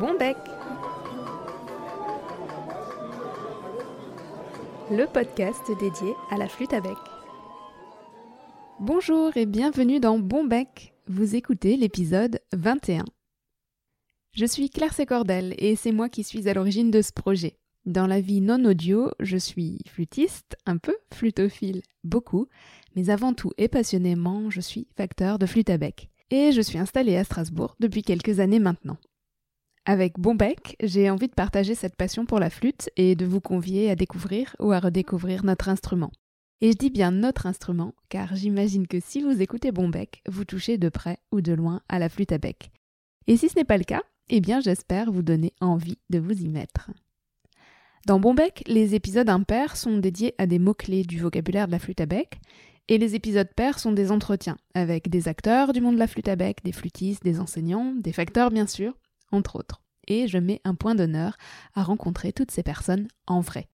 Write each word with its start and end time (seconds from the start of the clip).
Bon 0.00 0.16
Bec 0.18 0.38
Le 4.90 5.04
podcast 5.04 5.60
dédié 5.78 6.14
à 6.30 6.38
la 6.38 6.48
flûte 6.48 6.72
à 6.72 6.80
bec. 6.80 6.96
Bonjour 8.80 9.36
et 9.36 9.44
bienvenue 9.44 10.00
dans 10.00 10.18
Bon 10.18 10.44
Bec. 10.44 10.94
Vous 11.06 11.36
écoutez 11.36 11.76
l'épisode 11.76 12.40
21. 12.54 13.04
Je 14.32 14.46
suis 14.46 14.70
Claire 14.70 14.94
Secordel 14.94 15.54
et 15.58 15.76
c'est 15.76 15.92
moi 15.92 16.08
qui 16.08 16.24
suis 16.24 16.48
à 16.48 16.54
l'origine 16.54 16.90
de 16.90 17.02
ce 17.02 17.12
projet. 17.12 17.58
Dans 17.84 18.06
la 18.06 18.22
vie 18.22 18.40
non 18.40 18.64
audio, 18.64 19.10
je 19.20 19.36
suis 19.36 19.80
flûtiste, 19.86 20.56
un 20.64 20.78
peu, 20.78 20.96
flutophile, 21.12 21.82
beaucoup, 22.04 22.46
mais 22.96 23.10
avant 23.10 23.34
tout 23.34 23.52
et 23.58 23.68
passionnément, 23.68 24.48
je 24.48 24.62
suis 24.62 24.88
facteur 24.96 25.38
de 25.38 25.44
flûte 25.44 25.68
à 25.68 25.76
bec. 25.76 26.08
Et 26.30 26.52
je 26.52 26.62
suis 26.62 26.78
installée 26.78 27.18
à 27.18 27.24
Strasbourg 27.24 27.76
depuis 27.80 28.02
quelques 28.02 28.40
années 28.40 28.60
maintenant. 28.60 28.96
Avec 29.86 30.18
Bonbec, 30.18 30.76
j'ai 30.82 31.08
envie 31.08 31.28
de 31.28 31.34
partager 31.34 31.74
cette 31.74 31.96
passion 31.96 32.26
pour 32.26 32.38
la 32.38 32.50
flûte 32.50 32.90
et 32.96 33.16
de 33.16 33.24
vous 33.24 33.40
convier 33.40 33.90
à 33.90 33.96
découvrir 33.96 34.54
ou 34.58 34.72
à 34.72 34.78
redécouvrir 34.78 35.42
notre 35.42 35.70
instrument. 35.70 36.12
Et 36.60 36.72
je 36.72 36.76
dis 36.76 36.90
bien 36.90 37.10
notre 37.10 37.46
instrument, 37.46 37.94
car 38.10 38.36
j'imagine 38.36 38.86
que 38.86 39.00
si 39.00 39.22
vous 39.22 39.40
écoutez 39.40 39.72
Bonbec, 39.72 40.22
vous 40.28 40.44
touchez 40.44 40.76
de 40.76 40.90
près 40.90 41.18
ou 41.32 41.40
de 41.40 41.54
loin 41.54 41.80
à 41.88 41.98
la 41.98 42.10
flûte 42.10 42.32
à 42.32 42.38
bec. 42.38 42.70
Et 43.26 43.38
si 43.38 43.48
ce 43.48 43.56
n'est 43.56 43.64
pas 43.64 43.78
le 43.78 43.84
cas, 43.84 44.02
eh 44.28 44.40
bien 44.40 44.60
j'espère 44.60 45.10
vous 45.10 45.22
donner 45.22 45.54
envie 45.62 45.98
de 46.10 46.18
vous 46.18 46.42
y 46.42 46.48
mettre. 46.48 46.90
Dans 48.06 48.20
Bonbec, 48.20 48.62
les 48.66 48.94
épisodes 48.94 49.30
impairs 49.30 49.78
sont 49.78 49.96
dédiés 49.96 50.34
à 50.36 50.46
des 50.46 50.58
mots-clés 50.58 51.04
du 51.04 51.18
vocabulaire 51.18 51.66
de 51.66 51.72
la 51.72 51.78
flûte 51.78 52.02
à 52.02 52.06
bec, 52.06 52.38
et 52.88 52.98
les 52.98 53.14
épisodes 53.14 53.48
pairs 53.56 53.78
sont 53.78 53.92
des 53.92 54.12
entretiens, 54.12 54.58
avec 54.74 55.08
des 55.08 55.26
acteurs 55.26 55.72
du 55.72 55.80
monde 55.80 55.94
de 55.94 56.00
la 56.00 56.06
flûte 56.06 56.28
à 56.28 56.36
bec, 56.36 56.58
des 56.64 56.72
flûtistes, 56.72 57.24
des 57.24 57.40
enseignants, 57.40 57.94
des 57.94 58.12
facteurs 58.12 58.50
bien 58.50 58.66
sûr, 58.66 58.94
entre 59.32 59.56
autres. 59.56 59.82
Et 60.08 60.28
je 60.28 60.38
mets 60.38 60.60
un 60.64 60.74
point 60.74 60.94
d'honneur 60.94 61.36
à 61.74 61.82
rencontrer 61.82 62.32
toutes 62.32 62.50
ces 62.50 62.62
personnes 62.62 63.08
en 63.26 63.40
vrai. 63.40 63.68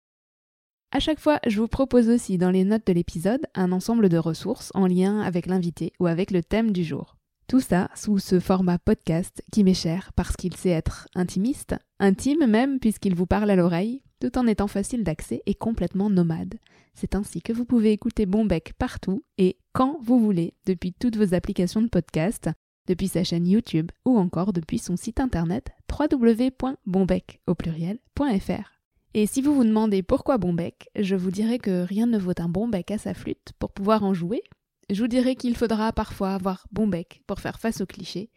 À 0.95 1.01
chaque 1.01 1.21
fois, 1.21 1.41
je 1.47 1.59
vous 1.59 1.69
propose 1.69 2.11
aussi 2.11 2.37
dans 2.37 2.51
les 2.51 2.65
notes 2.65 2.87
de 2.87 2.93
l'épisode 2.93 3.47
un 3.55 3.73
ensemble 3.73 4.11
de 4.11 4.19
ressources 4.19 4.71
en 4.75 4.87
lien 4.87 5.21
avec 5.21 5.47
l'invité 5.47 5.93
ou 5.99 6.07
avec 6.07 6.31
le 6.31 6.43
thème 6.43 6.71
du 6.71 6.85
jour. 6.85 7.17
Tout 7.49 7.61
ça 7.61 7.91
sous 7.95 8.19
ce 8.19 8.41
format 8.41 8.79
podcast 8.79 9.43
qui 9.51 9.65
m'est 9.65 9.75
cher 9.75 10.13
parce 10.15 10.37
qu'il 10.37 10.57
sait 10.57 10.71
être 10.71 11.09
intimiste, 11.15 11.75
intime 11.99 12.47
même 12.47 12.79
puisqu'il 12.79 13.15
vous 13.15 13.27
parle 13.27 13.51
à 13.51 13.57
l'oreille, 13.57 14.03
tout 14.21 14.39
en 14.39 14.47
étant 14.47 14.69
facile 14.69 15.03
d'accès 15.03 15.43
et 15.47 15.55
complètement 15.55 16.11
nomade. 16.11 16.55
C'est 16.95 17.15
ainsi 17.15 17.41
que 17.43 17.53
vous 17.53 17.65
pouvez 17.65 17.93
écouter 17.93 18.27
Bonbec 18.27 18.73
partout 18.79 19.25
et 19.39 19.57
quand 19.73 19.99
vous 20.03 20.21
voulez 20.21 20.55
depuis 20.67 20.93
toutes 20.93 21.17
vos 21.17 21.35
applications 21.35 21.83
de 21.83 21.89
podcast, 21.89 22.51
depuis 22.87 23.09
sa 23.09 23.25
chaîne 23.25 23.47
YouTube 23.47 23.91
ou 24.05 24.19
encore 24.19 24.53
depuis 24.53 24.79
son 24.79 24.97
site 24.97 25.21
internet 25.21 25.73
www.bonbec 25.91 27.41
au 27.47 27.55
pluriel.fr. 27.55 28.73
Et 29.15 29.27
si 29.27 29.43
vous 29.43 29.55
vous 29.55 29.65
demandez 29.65 30.03
pourquoi 30.03 30.39
bon 30.39 30.55
bec, 30.55 30.89
je 30.99 31.15
vous 31.15 31.31
dirai 31.31 31.59
que 31.59 31.83
rien 31.83 32.07
ne 32.07 32.19
vaut 32.19 32.33
un 32.39 32.49
bon 32.49 32.69
bec 32.69 32.91
à 32.91 32.99
sa 32.99 33.13
flûte 33.13 33.53
pour 33.59 33.71
pouvoir 33.73 34.05
en 34.05 34.15
jouer. 34.15 34.43
Je 34.91 35.03
vous 35.03 35.09
dirai 35.09 35.37
qu'il 35.37 35.57
faudra 35.57 35.93
parfois 35.93 36.35
avoir 36.35 36.67
bon 36.73 36.87
bec 36.87 37.23
pour 37.27 37.41
faire 37.41 37.61
face 37.61 37.81
aux 37.81 37.87
clichés. 37.87 38.31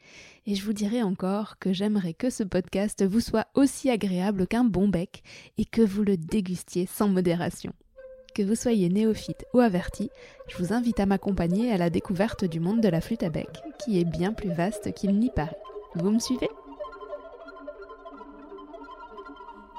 Et 0.46 0.56
je 0.56 0.64
vous 0.64 0.74
dirai 0.74 1.02
encore 1.02 1.58
que 1.60 1.74
j'aimerais 1.74 2.14
que 2.14 2.30
ce 2.30 2.44
podcast 2.44 3.06
vous 3.06 3.22
soit 3.22 3.48
aussi 3.56 3.90
agréable 3.90 4.48
qu'un 4.48 4.64
bon 4.64 4.88
bec 4.88 5.24
et 5.58 5.66
que 5.66 5.82
vous 5.82 6.04
le 6.04 6.18
dégustiez 6.18 6.86
sans 6.86 7.08
modération. 7.08 7.74
Que 8.36 8.44
vous 8.44 8.56
soyez 8.56 8.90
néophyte 8.90 9.46
ou 9.54 9.62
averti, 9.62 10.10
je 10.50 10.58
vous 10.58 10.74
invite 10.74 11.00
à 11.00 11.06
m'accompagner 11.06 11.72
à 11.72 11.78
la 11.78 11.90
découverte 11.90 12.44
du 12.44 12.60
monde 12.60 12.82
de 12.82 12.90
la 12.90 13.00
flûte 13.00 13.24
à 13.24 13.30
bec, 13.30 13.48
qui 13.80 13.98
est 13.98 14.04
bien 14.04 14.34
plus 14.34 14.52
vaste 14.52 14.94
qu'il 14.94 15.18
n'y 15.18 15.30
paraît. 15.30 15.56
Vous 15.96 16.12
me 16.12 16.20
suivez? 16.20 16.50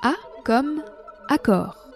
A 0.03 0.15
comme 0.43 0.83
accord. 1.29 1.87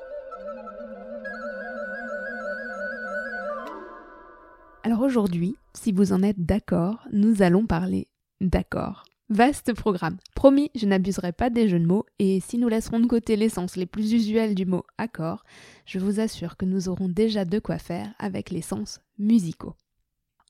Alors 4.83 5.01
aujourd'hui, 5.01 5.57
si 5.75 5.93
vous 5.93 6.13
en 6.13 6.23
êtes 6.23 6.45
d'accord, 6.45 6.99
nous 7.11 7.41
allons 7.41 7.65
parler 7.65 8.07
d'accord. 8.43 9.05
Vaste 9.31 9.75
programme. 9.75 10.17
Promis, 10.35 10.73
je 10.75 10.87
n'abuserai 10.87 11.31
pas 11.31 11.51
des 11.51 11.69
jeux 11.69 11.79
de 11.79 11.87
mots 11.87 12.05
et 12.19 12.41
si 12.41 12.59
nous 12.59 12.67
laisserons 12.67 12.99
de 12.99 13.07
côté 13.07 13.37
l'essence 13.37 13.77
les 13.77 13.87
plus 13.87 14.13
usuelles 14.13 14.57
du 14.57 14.67
mot 14.67 14.83
accord, 14.99 15.45
je 15.87 16.01
vous 16.01 16.19
assure 16.19 16.57
que 16.57 16.65
nous 16.65 16.89
aurons 16.89 17.09
déjà 17.09 17.45
de 17.45 17.61
quoi 17.61 17.79
faire 17.79 18.13
avec 18.19 18.51
les 18.51 18.61
sens 18.61 18.99
musicaux. 19.21 19.77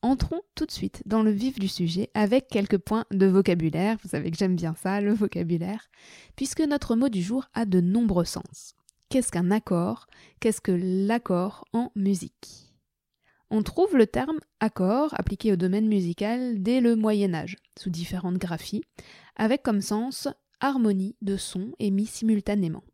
Entrons 0.00 0.40
tout 0.54 0.64
de 0.64 0.70
suite 0.70 1.02
dans 1.04 1.22
le 1.22 1.30
vif 1.30 1.58
du 1.58 1.68
sujet 1.68 2.08
avec 2.14 2.48
quelques 2.48 2.78
points 2.78 3.04
de 3.10 3.26
vocabulaire. 3.26 3.98
Vous 4.02 4.08
savez 4.08 4.30
que 4.30 4.38
j'aime 4.38 4.56
bien 4.56 4.74
ça, 4.74 5.02
le 5.02 5.12
vocabulaire, 5.12 5.90
puisque 6.34 6.62
notre 6.62 6.96
mot 6.96 7.10
du 7.10 7.20
jour 7.20 7.50
a 7.52 7.66
de 7.66 7.82
nombreux 7.82 8.24
sens. 8.24 8.76
Qu'est-ce 9.10 9.30
qu'un 9.30 9.50
accord? 9.50 10.06
Qu'est-ce 10.40 10.62
que 10.62 10.72
l'accord 10.72 11.66
en 11.74 11.92
musique? 11.96 12.69
On 13.50 13.62
trouve 13.62 13.96
le 13.96 14.06
terme 14.06 14.38
accord 14.60 15.12
appliqué 15.14 15.52
au 15.52 15.56
domaine 15.56 15.88
musical 15.88 16.62
dès 16.62 16.80
le 16.80 16.94
Moyen 16.94 17.34
Âge, 17.34 17.56
sous 17.78 17.90
différentes 17.90 18.38
graphies, 18.38 18.84
avec 19.36 19.62
comme 19.62 19.80
sens 19.80 20.28
harmonie 20.60 21.16
de 21.20 21.36
sons 21.36 21.72
émis 21.78 22.06
simultanément. 22.06 22.84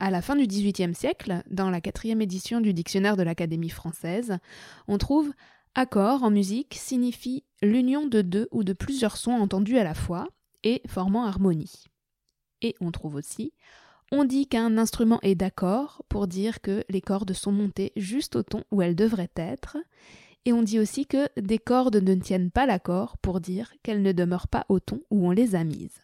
À 0.00 0.10
la 0.10 0.22
fin 0.22 0.36
du 0.36 0.46
XVIIIe 0.46 0.94
siècle, 0.94 1.42
dans 1.50 1.70
la 1.70 1.80
quatrième 1.80 2.22
édition 2.22 2.60
du 2.60 2.72
dictionnaire 2.72 3.16
de 3.16 3.22
l'Académie 3.22 3.68
française, 3.68 4.38
on 4.86 4.96
trouve 4.96 5.32
Accord 5.74 6.22
en 6.22 6.30
musique 6.30 6.74
signifie 6.74 7.44
l'union 7.62 8.06
de 8.06 8.22
deux 8.22 8.48
ou 8.50 8.64
de 8.64 8.72
plusieurs 8.72 9.16
sons 9.16 9.32
entendus 9.32 9.78
à 9.78 9.84
la 9.84 9.94
fois 9.94 10.26
et 10.64 10.82
formant 10.88 11.24
harmonie. 11.24 11.84
Et 12.62 12.74
on 12.80 12.90
trouve 12.90 13.14
aussi 13.14 13.52
on 14.10 14.24
dit 14.24 14.46
qu'un 14.46 14.78
instrument 14.78 15.20
est 15.22 15.34
d'accord 15.34 16.02
pour 16.08 16.26
dire 16.26 16.60
que 16.60 16.84
les 16.88 17.00
cordes 17.00 17.32
sont 17.32 17.52
montées 17.52 17.92
juste 17.96 18.36
au 18.36 18.42
ton 18.42 18.64
où 18.70 18.82
elles 18.82 18.96
devraient 18.96 19.30
être, 19.36 19.76
et 20.44 20.52
on 20.52 20.62
dit 20.62 20.78
aussi 20.78 21.06
que 21.06 21.28
des 21.38 21.58
cordes 21.58 21.96
ne 21.96 22.14
tiennent 22.14 22.50
pas 22.50 22.64
l'accord 22.64 23.18
pour 23.18 23.40
dire 23.40 23.72
qu'elles 23.82 24.02
ne 24.02 24.12
demeurent 24.12 24.48
pas 24.48 24.64
au 24.68 24.80
ton 24.80 25.02
où 25.10 25.26
on 25.26 25.30
les 25.30 25.54
a 25.54 25.64
mises. 25.64 26.00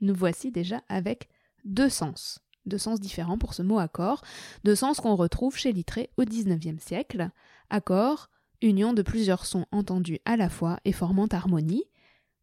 Nous 0.00 0.14
voici 0.14 0.50
déjà 0.52 0.82
avec 0.88 1.28
deux 1.64 1.88
sens, 1.88 2.40
deux 2.66 2.78
sens 2.78 3.00
différents 3.00 3.38
pour 3.38 3.54
ce 3.54 3.62
mot 3.62 3.78
accord, 3.78 4.22
deux 4.64 4.76
sens 4.76 5.00
qu'on 5.00 5.16
retrouve 5.16 5.56
chez 5.56 5.72
Littré 5.72 6.10
au 6.16 6.24
XIXe 6.24 6.82
siècle. 6.82 7.30
Accord, 7.68 8.30
union 8.62 8.92
de 8.92 9.02
plusieurs 9.02 9.44
sons 9.44 9.66
entendus 9.72 10.20
à 10.24 10.36
la 10.36 10.48
fois 10.48 10.78
et 10.84 10.92
formant 10.92 11.26
harmonie, 11.26 11.84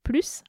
plus 0.04 0.44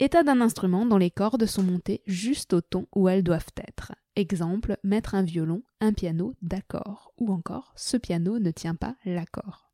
état 0.00 0.22
d'un 0.22 0.40
instrument 0.40 0.86
dont 0.86 0.96
les 0.96 1.10
cordes 1.10 1.46
sont 1.46 1.62
montées 1.62 2.02
juste 2.06 2.52
au 2.52 2.60
ton 2.60 2.86
où 2.94 3.08
elles 3.08 3.22
doivent 3.22 3.52
être. 3.56 3.92
Exemple, 4.16 4.76
mettre 4.82 5.14
un 5.14 5.22
violon, 5.22 5.62
un 5.80 5.92
piano 5.92 6.34
d'accord, 6.42 7.12
ou 7.18 7.32
encore 7.32 7.72
ce 7.76 7.96
piano 7.96 8.38
ne 8.38 8.50
tient 8.50 8.74
pas 8.74 8.96
l'accord. 9.04 9.70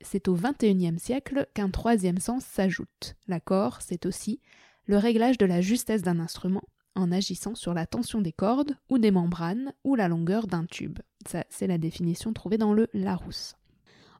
C'est 0.00 0.28
au 0.28 0.34
XXIe 0.34 0.98
siècle 0.98 1.46
qu'un 1.54 1.70
troisième 1.70 2.18
sens 2.18 2.44
s'ajoute. 2.44 3.14
L'accord, 3.28 3.80
c'est 3.80 4.06
aussi 4.06 4.40
le 4.86 4.98
réglage 4.98 5.38
de 5.38 5.46
la 5.46 5.60
justesse 5.60 6.02
d'un 6.02 6.20
instrument 6.20 6.64
en 6.94 7.10
agissant 7.10 7.54
sur 7.54 7.74
la 7.74 7.86
tension 7.86 8.20
des 8.20 8.32
cordes 8.32 8.76
ou 8.88 8.98
des 8.98 9.10
membranes 9.10 9.72
ou 9.82 9.94
la 9.94 10.08
longueur 10.08 10.46
d'un 10.46 10.64
tube. 10.64 10.98
Ça, 11.26 11.44
c'est 11.48 11.66
la 11.66 11.78
définition 11.78 12.32
trouvée 12.32 12.58
dans 12.58 12.74
le 12.74 12.88
Larousse. 12.92 13.56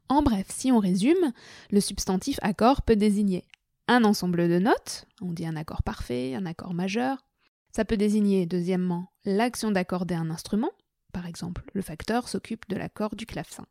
En 0.09 0.21
bref, 0.21 0.47
si 0.49 0.71
on 0.71 0.79
résume, 0.79 1.33
le 1.71 1.79
substantif 1.79 2.39
accord 2.41 2.81
peut 2.81 2.95
désigner 2.95 3.45
un 3.87 4.03
ensemble 4.03 4.47
de 4.49 4.59
notes, 4.59 5.05
on 5.21 5.31
dit 5.31 5.45
un 5.45 5.55
accord 5.55 5.83
parfait, 5.83 6.35
un 6.35 6.45
accord 6.45 6.73
majeur. 6.73 7.25
Ça 7.71 7.85
peut 7.85 7.97
désigner, 7.97 8.45
deuxièmement, 8.45 9.11
l'action 9.25 9.71
d'accorder 9.71 10.15
un 10.15 10.29
instrument, 10.29 10.71
par 11.15 11.27
exemple, 11.27 11.63
le 11.73 11.81
facteur 11.81 12.27
s'occupe 12.27 12.67
de 12.67 12.75
l'accord 12.75 13.15
du 13.15 13.25
clavecin. 13.25 13.65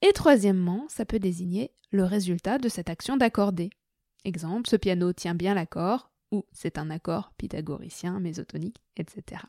Et 0.00 0.12
troisièmement, 0.12 0.86
ça 0.88 1.04
peut 1.04 1.18
désigner 1.18 1.72
le 1.90 2.04
résultat 2.04 2.58
de 2.58 2.68
cette 2.68 2.88
action 2.88 3.16
d'accorder. 3.16 3.70
Exemple, 4.24 4.68
ce 4.68 4.76
piano 4.76 5.12
tient 5.12 5.34
bien 5.34 5.54
l'accord, 5.54 6.10
ou 6.32 6.46
c'est 6.52 6.78
un 6.78 6.88
accord 6.90 7.32
pythagoricien, 7.36 8.18
mésotonique, 8.18 8.82
etc. 8.96 9.42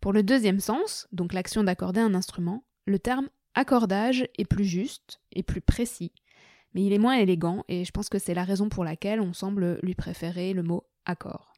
Pour 0.00 0.12
le 0.12 0.22
deuxième 0.22 0.60
sens, 0.60 1.08
donc 1.12 1.32
l'action 1.32 1.64
d'accorder 1.64 2.00
un 2.00 2.14
instrument, 2.14 2.64
le 2.84 2.98
terme 2.98 3.28
accordage 3.54 4.28
est 4.36 4.44
plus 4.44 4.64
juste 4.64 5.20
et 5.32 5.42
plus 5.42 5.60
précis, 5.60 6.12
mais 6.74 6.84
il 6.84 6.92
est 6.92 6.98
moins 6.98 7.16
élégant 7.16 7.64
et 7.68 7.84
je 7.84 7.90
pense 7.90 8.08
que 8.08 8.18
c'est 8.18 8.34
la 8.34 8.44
raison 8.44 8.68
pour 8.68 8.84
laquelle 8.84 9.20
on 9.20 9.32
semble 9.32 9.78
lui 9.82 9.94
préférer 9.94 10.52
le 10.52 10.62
mot 10.62 10.84
accord. 11.04 11.52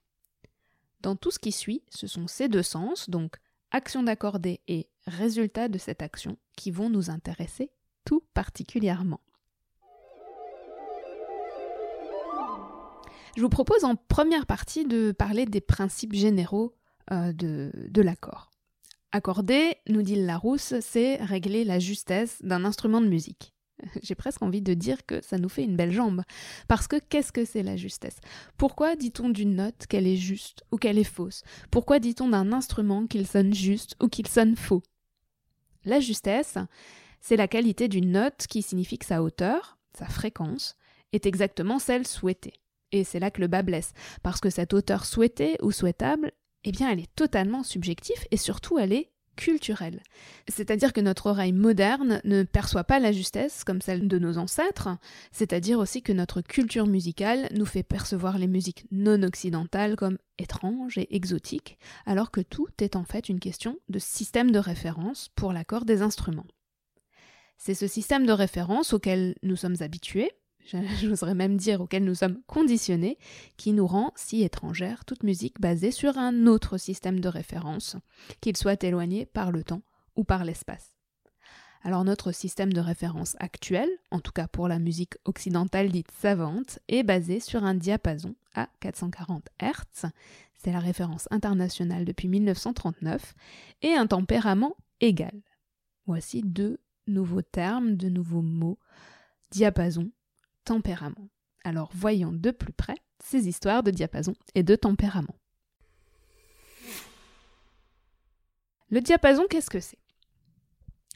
Dans 1.00 1.16
tout 1.16 1.30
ce 1.30 1.38
qui 1.38 1.52
suit, 1.52 1.82
ce 1.90 2.06
sont 2.06 2.26
ces 2.26 2.48
deux 2.48 2.62
sens, 2.62 3.10
donc 3.10 3.36
action 3.70 4.02
d'accorder 4.02 4.60
et 4.68 4.88
résultat 5.06 5.68
de 5.68 5.78
cette 5.78 6.02
action, 6.02 6.38
qui 6.56 6.70
vont 6.70 6.88
nous 6.88 7.10
intéresser 7.10 7.70
tout 8.04 8.22
particulièrement. 8.32 9.20
Je 13.36 13.42
vous 13.42 13.48
propose 13.48 13.84
en 13.84 13.96
première 13.96 14.46
partie 14.46 14.84
de 14.84 15.10
parler 15.12 15.44
des 15.44 15.60
principes 15.60 16.14
généraux 16.14 16.76
euh, 17.10 17.32
de, 17.32 18.00
l'accord. 18.00 18.50
Accorder, 19.12 19.76
nous 19.88 20.02
dit 20.02 20.16
Larousse, 20.16 20.74
c'est 20.80 21.16
régler 21.16 21.64
la 21.64 21.78
justesse 21.78 22.40
d'un 22.42 22.64
instrument 22.64 23.00
de 23.00 23.08
musique. 23.08 23.53
J'ai 24.02 24.14
presque 24.14 24.42
envie 24.42 24.62
de 24.62 24.74
dire 24.74 25.06
que 25.06 25.22
ça 25.22 25.38
nous 25.38 25.48
fait 25.48 25.64
une 25.64 25.76
belle 25.76 25.92
jambe. 25.92 26.22
Parce 26.68 26.88
que 26.88 26.96
qu'est-ce 26.96 27.32
que 27.32 27.44
c'est 27.44 27.62
la 27.62 27.76
justesse? 27.76 28.16
Pourquoi 28.56 28.96
dit-on 28.96 29.28
d'une 29.28 29.56
note 29.56 29.86
qu'elle 29.88 30.06
est 30.06 30.16
juste 30.16 30.64
ou 30.72 30.76
qu'elle 30.76 30.98
est 30.98 31.04
fausse? 31.04 31.42
Pourquoi 31.70 31.98
dit-on 31.98 32.28
d'un 32.28 32.52
instrument 32.52 33.06
qu'il 33.06 33.26
sonne 33.26 33.54
juste 33.54 33.96
ou 34.02 34.08
qu'il 34.08 34.28
sonne 34.28 34.56
faux? 34.56 34.82
La 35.84 36.00
justesse, 36.00 36.56
c'est 37.20 37.36
la 37.36 37.48
qualité 37.48 37.88
d'une 37.88 38.12
note 38.12 38.46
qui 38.48 38.62
signifie 38.62 38.98
que 38.98 39.06
sa 39.06 39.22
hauteur, 39.22 39.78
sa 39.96 40.06
fréquence, 40.06 40.76
est 41.12 41.26
exactement 41.26 41.78
celle 41.78 42.06
souhaitée. 42.06 42.54
Et 42.92 43.04
c'est 43.04 43.20
là 43.20 43.30
que 43.30 43.40
le 43.40 43.48
bas 43.48 43.62
blesse, 43.62 43.92
parce 44.22 44.40
que 44.40 44.50
cette 44.50 44.72
hauteur 44.72 45.04
souhaitée 45.04 45.56
ou 45.62 45.72
souhaitable, 45.72 46.32
eh 46.64 46.72
bien 46.72 46.90
elle 46.90 47.00
est 47.00 47.14
totalement 47.14 47.62
subjective 47.62 48.24
et 48.30 48.36
surtout 48.36 48.78
elle 48.78 48.92
est 48.92 49.10
culturelle. 49.36 50.02
C'est-à-dire 50.48 50.92
que 50.92 51.00
notre 51.00 51.26
oreille 51.26 51.52
moderne 51.52 52.20
ne 52.24 52.42
perçoit 52.42 52.84
pas 52.84 52.98
la 52.98 53.12
justesse 53.12 53.64
comme 53.64 53.80
celle 53.80 54.08
de 54.08 54.18
nos 54.18 54.38
ancêtres, 54.38 54.88
c'est-à-dire 55.32 55.78
aussi 55.78 56.02
que 56.02 56.12
notre 56.12 56.40
culture 56.40 56.86
musicale 56.86 57.48
nous 57.54 57.66
fait 57.66 57.82
percevoir 57.82 58.38
les 58.38 58.46
musiques 58.46 58.86
non 58.90 59.22
occidentales 59.22 59.96
comme 59.96 60.18
étranges 60.38 60.98
et 60.98 61.14
exotiques, 61.14 61.78
alors 62.06 62.30
que 62.30 62.40
tout 62.40 62.68
est 62.80 62.96
en 62.96 63.04
fait 63.04 63.28
une 63.28 63.40
question 63.40 63.78
de 63.88 63.98
système 63.98 64.50
de 64.50 64.58
référence 64.58 65.30
pour 65.36 65.52
l'accord 65.52 65.84
des 65.84 66.02
instruments. 66.02 66.46
C'est 67.56 67.74
ce 67.74 67.86
système 67.86 68.26
de 68.26 68.32
référence 68.32 68.92
auquel 68.92 69.36
nous 69.42 69.56
sommes 69.56 69.76
habitués, 69.80 70.32
j'oserais 71.02 71.34
même 71.34 71.56
dire 71.56 71.80
auquel 71.80 72.04
nous 72.04 72.14
sommes 72.14 72.40
conditionnés, 72.46 73.18
qui 73.56 73.72
nous 73.72 73.86
rend 73.86 74.12
si 74.16 74.42
étrangère 74.42 75.04
toute 75.04 75.22
musique 75.22 75.60
basée 75.60 75.90
sur 75.90 76.18
un 76.18 76.46
autre 76.46 76.78
système 76.78 77.20
de 77.20 77.28
référence, 77.28 77.96
qu'il 78.40 78.56
soit 78.56 78.82
éloigné 78.82 79.26
par 79.26 79.52
le 79.52 79.64
temps 79.64 79.82
ou 80.16 80.24
par 80.24 80.44
l'espace. 80.44 80.94
Alors 81.82 82.04
notre 82.04 82.32
système 82.32 82.72
de 82.72 82.80
référence 82.80 83.36
actuel, 83.40 83.88
en 84.10 84.18
tout 84.20 84.32
cas 84.32 84.48
pour 84.48 84.68
la 84.68 84.78
musique 84.78 85.16
occidentale 85.26 85.90
dite 85.90 86.10
savante, 86.18 86.78
est 86.88 87.02
basé 87.02 87.40
sur 87.40 87.62
un 87.64 87.74
diapason 87.74 88.34
à 88.54 88.68
440 88.80 89.48
Hz, 89.60 90.08
c'est 90.56 90.72
la 90.72 90.78
référence 90.78 91.28
internationale 91.30 92.06
depuis 92.06 92.28
1939, 92.28 93.34
et 93.82 93.92
un 93.92 94.06
tempérament 94.06 94.76
égal. 95.02 95.42
Voici 96.06 96.42
deux 96.42 96.78
nouveaux 97.06 97.42
termes, 97.42 97.96
de 97.96 98.08
nouveaux 98.08 98.40
mots, 98.40 98.78
diapason 99.50 100.10
tempérament. 100.64 101.28
Alors 101.64 101.90
voyons 101.94 102.32
de 102.32 102.50
plus 102.50 102.72
près 102.72 102.96
ces 103.22 103.48
histoires 103.48 103.82
de 103.82 103.90
diapason 103.90 104.34
et 104.54 104.62
de 104.62 104.76
tempérament. 104.76 105.36
Le 108.90 109.00
diapason, 109.00 109.46
qu'est-ce 109.48 109.70
que 109.70 109.80
c'est? 109.80 109.98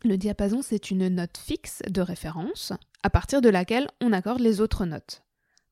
Le 0.04 0.16
diapason, 0.16 0.62
c'est 0.62 0.90
une 0.90 1.08
note 1.08 1.36
fixe 1.36 1.82
de 1.88 2.00
référence 2.00 2.72
à 3.02 3.10
partir 3.10 3.40
de 3.40 3.48
laquelle 3.48 3.88
on 4.00 4.12
accorde 4.12 4.40
les 4.40 4.60
autres 4.60 4.86
notes. 4.86 5.22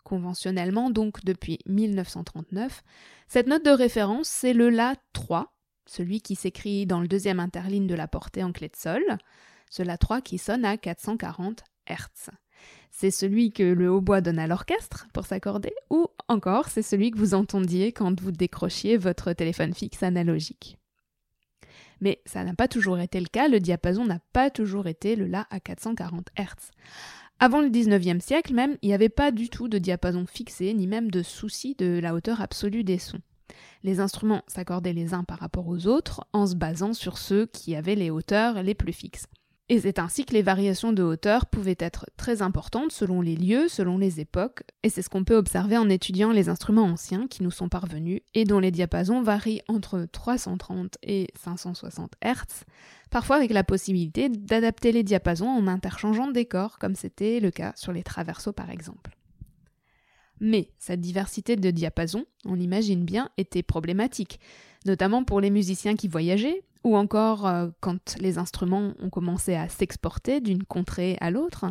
Conventionnellement, 0.04 0.90
donc 0.90 1.24
depuis 1.24 1.58
1939, 1.66 2.82
cette 3.28 3.46
note 3.46 3.64
de 3.64 3.70
référence, 3.70 4.28
c'est 4.28 4.52
le 4.52 4.70
La 4.70 4.94
3, 5.12 5.52
celui 5.86 6.20
qui 6.20 6.36
s'écrit 6.36 6.86
dans 6.86 7.00
le 7.00 7.08
deuxième 7.08 7.40
interligne 7.40 7.86
de 7.86 7.94
la 7.94 8.06
portée 8.06 8.44
en 8.44 8.52
clé 8.52 8.68
de 8.68 8.76
sol, 8.76 9.02
ce 9.70 9.82
La 9.82 9.98
3 9.98 10.20
qui 10.20 10.38
sonne 10.38 10.64
à 10.64 10.76
440 10.76 11.64
Hz. 11.88 12.30
C'est 12.90 13.10
celui 13.10 13.52
que 13.52 13.62
le 13.62 13.90
hautbois 13.90 14.20
donne 14.20 14.38
à 14.38 14.46
l'orchestre 14.46 15.06
pour 15.12 15.26
s'accorder, 15.26 15.72
ou 15.90 16.08
encore 16.28 16.68
c'est 16.68 16.82
celui 16.82 17.10
que 17.10 17.18
vous 17.18 17.34
entendiez 17.34 17.92
quand 17.92 18.20
vous 18.20 18.32
décrochiez 18.32 18.96
votre 18.96 19.32
téléphone 19.32 19.74
fixe 19.74 20.02
analogique. 20.02 20.78
Mais 22.00 22.20
ça 22.26 22.44
n'a 22.44 22.54
pas 22.54 22.68
toujours 22.68 22.98
été 22.98 23.20
le 23.20 23.26
cas, 23.26 23.48
le 23.48 23.60
diapason 23.60 24.04
n'a 24.04 24.20
pas 24.32 24.50
toujours 24.50 24.86
été 24.86 25.16
le 25.16 25.26
La 25.26 25.46
à 25.50 25.60
440 25.60 26.28
Hz. 26.38 26.70
Avant 27.38 27.60
le 27.60 27.68
19e 27.68 28.20
siècle 28.20 28.54
même, 28.54 28.76
il 28.82 28.88
n'y 28.88 28.94
avait 28.94 29.10
pas 29.10 29.30
du 29.30 29.50
tout 29.50 29.68
de 29.68 29.78
diapason 29.78 30.26
fixé, 30.26 30.72
ni 30.72 30.86
même 30.86 31.10
de 31.10 31.22
souci 31.22 31.74
de 31.74 31.98
la 32.02 32.14
hauteur 32.14 32.40
absolue 32.40 32.84
des 32.84 32.98
sons. 32.98 33.20
Les 33.82 34.00
instruments 34.00 34.42
s'accordaient 34.46 34.92
les 34.92 35.14
uns 35.14 35.24
par 35.24 35.38
rapport 35.38 35.68
aux 35.68 35.86
autres 35.86 36.26
en 36.32 36.46
se 36.46 36.54
basant 36.54 36.94
sur 36.94 37.18
ceux 37.18 37.46
qui 37.46 37.76
avaient 37.76 37.94
les 37.94 38.10
hauteurs 38.10 38.62
les 38.62 38.74
plus 38.74 38.92
fixes. 38.92 39.26
Et 39.68 39.80
c'est 39.80 39.98
ainsi 39.98 40.24
que 40.24 40.32
les 40.32 40.42
variations 40.42 40.92
de 40.92 41.02
hauteur 41.02 41.46
pouvaient 41.46 41.76
être 41.80 42.06
très 42.16 42.40
importantes 42.40 42.92
selon 42.92 43.20
les 43.20 43.34
lieux, 43.34 43.66
selon 43.66 43.98
les 43.98 44.20
époques, 44.20 44.62
et 44.84 44.90
c'est 44.90 45.02
ce 45.02 45.08
qu'on 45.08 45.24
peut 45.24 45.34
observer 45.34 45.76
en 45.76 45.88
étudiant 45.88 46.30
les 46.30 46.48
instruments 46.48 46.84
anciens 46.84 47.26
qui 47.26 47.42
nous 47.42 47.50
sont 47.50 47.68
parvenus 47.68 48.20
et 48.34 48.44
dont 48.44 48.60
les 48.60 48.70
diapasons 48.70 49.22
varient 49.22 49.62
entre 49.66 50.06
330 50.12 50.98
et 51.02 51.26
560 51.34 52.12
Hz, 52.24 52.64
parfois 53.10 53.36
avec 53.36 53.50
la 53.50 53.64
possibilité 53.64 54.28
d'adapter 54.28 54.92
les 54.92 55.02
diapasons 55.02 55.48
en 55.48 55.66
interchangeant 55.66 56.30
des 56.30 56.44
corps, 56.44 56.78
comme 56.78 56.94
c'était 56.94 57.40
le 57.40 57.50
cas 57.50 57.72
sur 57.74 57.92
les 57.92 58.04
traversos 58.04 58.54
par 58.54 58.70
exemple. 58.70 59.16
Mais 60.38 60.70
cette 60.78 61.00
diversité 61.00 61.56
de 61.56 61.70
diapasons, 61.72 62.26
on 62.44 62.54
l'imagine 62.54 63.04
bien, 63.04 63.30
était 63.36 63.64
problématique, 63.64 64.38
notamment 64.84 65.24
pour 65.24 65.40
les 65.40 65.50
musiciens 65.50 65.96
qui 65.96 66.06
voyageaient, 66.06 66.62
ou 66.86 66.96
encore 66.96 67.48
euh, 67.48 67.68
quand 67.80 68.14
les 68.20 68.38
instruments 68.38 68.94
ont 69.00 69.10
commencé 69.10 69.56
à 69.56 69.68
s'exporter 69.68 70.40
d'une 70.40 70.62
contrée 70.62 71.18
à 71.20 71.32
l'autre, 71.32 71.64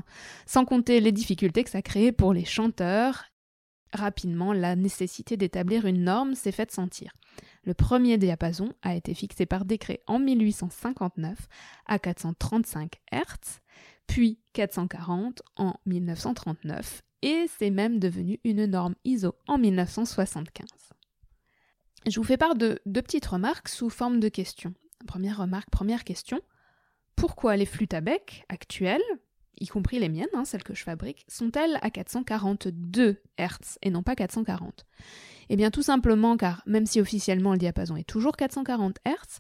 sans 0.46 0.66
compter 0.66 1.00
les 1.00 1.14
difficultés 1.14 1.64
que 1.64 1.70
ça 1.70 1.82
créait 1.82 2.12
pour 2.12 2.34
les 2.34 2.44
chanteurs. 2.44 3.24
Rapidement, 3.94 4.52
la 4.52 4.76
nécessité 4.76 5.38
d'établir 5.38 5.86
une 5.86 6.04
norme 6.04 6.36
s'est 6.36 6.52
faite 6.52 6.74
sentir. 6.74 7.14
Le 7.64 7.74
premier 7.74 8.18
diapason 8.18 8.74
a 8.82 8.94
été 8.94 9.14
fixé 9.14 9.46
par 9.46 9.64
décret 9.64 10.02
en 10.06 10.20
1859 10.20 11.48
à 11.86 11.98
435 11.98 12.96
Hz, 13.14 13.62
puis 14.08 14.42
440 14.52 15.44
en 15.56 15.76
1939, 15.86 17.04
et 17.22 17.46
c'est 17.58 17.70
même 17.70 18.00
devenu 18.00 18.42
une 18.44 18.66
norme 18.66 18.96
ISO 19.06 19.34
en 19.48 19.58
1975. 19.60 20.68
Je 22.06 22.20
vous 22.20 22.26
fais 22.26 22.36
part 22.36 22.56
de 22.56 22.82
deux 22.86 23.02
petites 23.02 23.26
remarques 23.26 23.70
sous 23.70 23.90
forme 23.90 24.20
de 24.20 24.28
questions. 24.28 24.74
Première 25.06 25.38
remarque, 25.38 25.70
première 25.70 26.04
question. 26.04 26.42
Pourquoi 27.16 27.56
les 27.56 27.66
flûtes 27.66 27.94
à 27.94 28.02
bec 28.02 28.46
actuelles, 28.50 29.02
y 29.60 29.68
compris 29.68 30.00
les 30.00 30.10
miennes, 30.10 30.28
hein, 30.34 30.46
celles 30.46 30.64
que 30.64 30.76
je 30.76 30.84
fabrique, 30.84 31.26
sont-elles 31.28 31.80
à 31.82 31.90
442 31.90 33.22
Hz 33.40 33.78
et 33.82 33.90
non 33.90 34.04
pas 34.04 34.16
440 34.16 34.86
Eh 35.50 35.56
bien 35.56 35.72
tout 35.72 35.84
simplement 35.84 36.36
car 36.38 36.62
même 36.66 36.86
si 36.86 37.00
officiellement 37.00 37.54
le 37.54 37.58
diapason 37.58 37.96
est 37.96 38.04
toujours 38.04 38.36
440 38.36 38.98
Hz, 39.06 39.40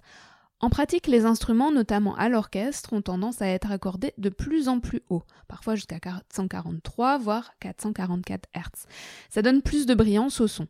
en 0.62 0.70
pratique 0.70 1.08
les 1.08 1.26
instruments, 1.26 1.72
notamment 1.72 2.16
à 2.16 2.30
l'orchestre, 2.30 2.94
ont 2.94 3.02
tendance 3.02 3.42
à 3.42 3.48
être 3.48 3.72
accordés 3.72 4.14
de 4.18 4.30
plus 4.30 4.70
en 4.70 4.80
plus 4.80 5.02
haut, 5.10 5.24
parfois 5.48 5.76
jusqu'à 5.76 6.00
443 6.00 7.18
voire 7.18 7.52
444 7.60 8.50
Hz. 8.56 8.88
Ça 9.30 9.42
donne 9.42 9.62
plus 9.62 9.86
de 9.86 9.94
brillance 9.94 10.40
au 10.40 10.48
son. 10.48 10.68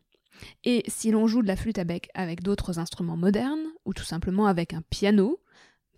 Et 0.64 0.82
si 0.88 1.10
l'on 1.10 1.26
joue 1.26 1.42
de 1.42 1.46
la 1.46 1.56
flûte 1.56 1.78
à 1.78 1.84
bec 1.84 2.10
avec 2.14 2.42
d'autres 2.42 2.78
instruments 2.78 3.16
modernes, 3.16 3.66
ou 3.84 3.94
tout 3.94 4.04
simplement 4.04 4.46
avec 4.46 4.74
un 4.74 4.82
piano, 4.82 5.40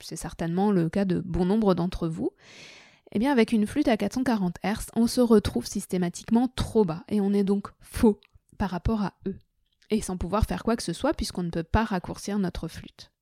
c'est 0.00 0.16
certainement 0.16 0.70
le 0.70 0.88
cas 0.88 1.04
de 1.04 1.20
bon 1.20 1.44
nombre 1.44 1.74
d'entre 1.74 2.08
vous, 2.08 2.32
eh 3.12 3.18
bien 3.18 3.32
avec 3.32 3.52
une 3.52 3.66
flûte 3.66 3.88
à 3.88 3.96
440 3.96 4.56
Hz, 4.62 4.90
on 4.94 5.06
se 5.06 5.20
retrouve 5.20 5.66
systématiquement 5.66 6.48
trop 6.48 6.84
bas, 6.84 7.04
et 7.08 7.20
on 7.20 7.32
est 7.32 7.44
donc 7.44 7.68
faux 7.80 8.20
par 8.58 8.70
rapport 8.70 9.02
à 9.02 9.14
eux, 9.26 9.36
et 9.90 10.02
sans 10.02 10.16
pouvoir 10.16 10.44
faire 10.44 10.62
quoi 10.62 10.76
que 10.76 10.82
ce 10.82 10.92
soit 10.92 11.14
puisqu'on 11.14 11.42
ne 11.42 11.50
peut 11.50 11.62
pas 11.62 11.84
raccourcir 11.84 12.38
notre 12.38 12.68
flûte. 12.68 13.12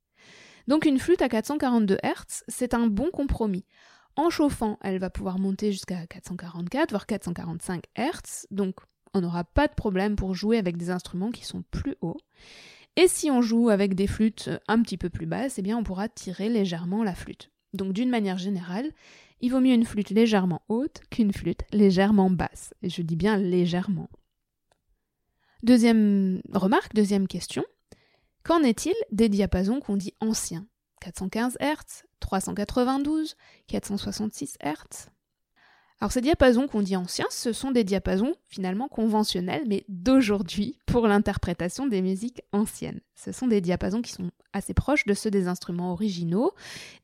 Donc 0.67 0.85
une 0.85 0.99
flûte 0.99 1.23
à 1.23 1.29
442 1.29 1.99
Hz, 2.03 2.43
c'est 2.49 2.75
un 2.75 2.89
bon 2.89 3.11
compromis. 3.13 3.65
En 4.17 4.31
chauffant, 4.31 4.79
elle 4.81 4.99
va 4.99 5.11
pouvoir 5.11 5.39
monter 5.39 5.73
jusqu'à 5.73 6.07
444, 6.07 6.91
voire 6.91 7.07
445 7.07 7.85
Hz, 7.97 8.47
donc 8.51 8.77
on 9.17 9.23
n'aura 9.23 9.45
pas 9.45 9.67
de 9.67 9.73
problème 9.73 10.15
pour 10.15 10.35
jouer 10.35 10.59
avec 10.59 10.77
des 10.77 10.91
instruments 10.91 11.31
qui 11.31 11.45
sont 11.45 11.63
plus 11.71 11.97
hauts. 12.03 12.19
Et 12.97 13.09
si 13.09 13.31
on 13.31 13.41
joue 13.41 13.71
avec 13.71 13.95
des 13.95 14.07
flûtes 14.07 14.51
un 14.69 14.83
petit 14.83 14.99
peu 14.99 15.09
plus 15.09 15.27
basses, 15.27 15.59
eh 15.59 15.63
bien 15.63 15.77
on 15.77 15.85
pourra 15.85 16.09
tirer 16.09 16.49
légèrement 16.49 17.03
la 17.03 17.15
flûte. 17.15 17.51
Donc 17.73 17.93
d'une 17.95 18.11
manière 18.11 18.37
générale, 18.39 18.91
il 19.41 19.51
vaut 19.51 19.61
mieux 19.61 19.73
une 19.73 19.85
flûte 19.85 20.11
légèrement 20.11 20.63
haute 20.69 21.01
qu'une 21.11 21.33
flûte 21.33 21.63
légèrement 21.73 22.31
basse. 22.31 22.75
Et 22.83 22.91
je 22.91 23.03
dis 23.03 23.17
bien 23.17 23.39
légèrement. 23.39 24.11
Deuxième 25.63 26.43
remarque, 26.53 26.95
deuxième 26.95 27.27
question. 27.27 27.65
Qu'en 28.45 28.63
est-il 28.63 28.95
des 29.13 29.29
diapasons 29.29 29.81
qu'on 29.81 29.97
dit 29.97 30.15
anciens? 30.21 30.67
415 31.01 31.57
Hz, 31.61 32.05
392, 32.21 33.35
466 33.67 34.59
Hz 34.63 35.11
alors 35.99 36.13
ces 36.13 36.21
diapasons 36.21 36.69
qu'on 36.69 36.83
dit 36.83 36.97
anciens, 36.97 37.27
ce 37.31 37.55
sont 37.55 37.71
des 37.71 37.83
diapasons 37.83 38.35
finalement 38.49 38.87
conventionnels, 38.87 39.65
mais 39.67 39.85
d'aujourd'hui 39.89 40.79
pour 40.85 41.09
l'interprétation 41.09 41.87
des 41.87 42.03
musiques 42.03 42.43
anciennes. 42.53 43.01
Ce 43.15 43.33
sont 43.33 43.47
des 43.47 43.63
diapasons 43.63 44.03
qui 44.03 44.13
sont 44.13 44.31
assez 44.53 44.75
proches 44.75 45.07
de 45.07 45.15
ceux 45.15 45.31
des 45.31 45.49
instruments 45.49 45.93
originaux 45.93 46.53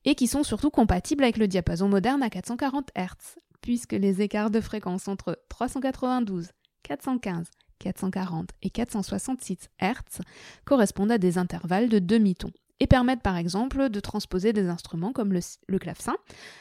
et 0.05 0.15
qui 0.15 0.27
sont 0.27 0.43
surtout 0.43 0.71
compatibles 0.71 1.25
avec 1.25 1.39
le 1.39 1.49
diapason 1.49 1.89
moderne 1.89 2.23
à 2.23 2.29
440 2.29 2.91
Hz, 2.95 3.39
puisque 3.63 3.93
les 3.93 4.21
écarts 4.21 4.51
de 4.51 4.61
fréquence 4.61 5.09
entre 5.09 5.39
392, 5.49 6.51
415, 6.83 7.49
440 7.79 8.51
et 8.61 8.69
466 8.69 9.71
Hz 9.81 10.21
correspondent 10.67 11.13
à 11.13 11.19
des 11.19 11.39
intervalles 11.39 11.89
de 11.89 11.99
demi-ton. 11.99 12.51
Et 12.81 12.87
permettent 12.87 13.23
par 13.23 13.37
exemple 13.37 13.88
de 13.88 14.00
transposer 14.00 14.52
des 14.52 14.69
instruments 14.69 15.12
comme 15.12 15.33
le, 15.33 15.79
clavecin 15.79 16.17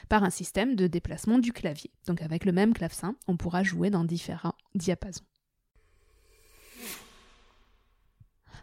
par 0.09 0.23
un 0.23 0.29
système 0.29 0.75
de 0.75 0.87
déplacement 0.87 1.39
du 1.39 1.51
clavier. 1.51 1.91
Donc 2.07 2.21
avec 2.21 2.45
le 2.45 2.51
même 2.51 2.73
clavecin, 2.73 3.15
on 3.27 3.37
pourra 3.37 3.63
jouer 3.63 3.89
dans 3.89 4.03
différents 4.03 4.55
diapasons. 4.75 5.25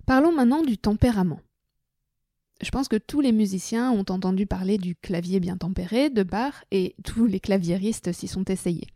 Parlons 0.06 0.32
maintenant 0.32 0.62
du 0.62 0.78
tempérament. 0.78 1.40
Je 2.62 2.70
pense 2.70 2.88
que 2.88 2.96
tous 2.96 3.20
les 3.20 3.32
musiciens 3.32 3.92
ont 3.92 4.06
entendu 4.08 4.46
parler 4.46 4.78
du 4.78 4.96
clavier 4.96 5.38
bien 5.38 5.56
tempéré 5.56 6.10
de 6.10 6.22
Bach 6.22 6.64
et 6.70 6.96
tous 7.04 7.26
les 7.26 7.40
claviéristes 7.40 8.12
s'y 8.12 8.26
sont 8.26 8.44
essayés. 8.44 8.88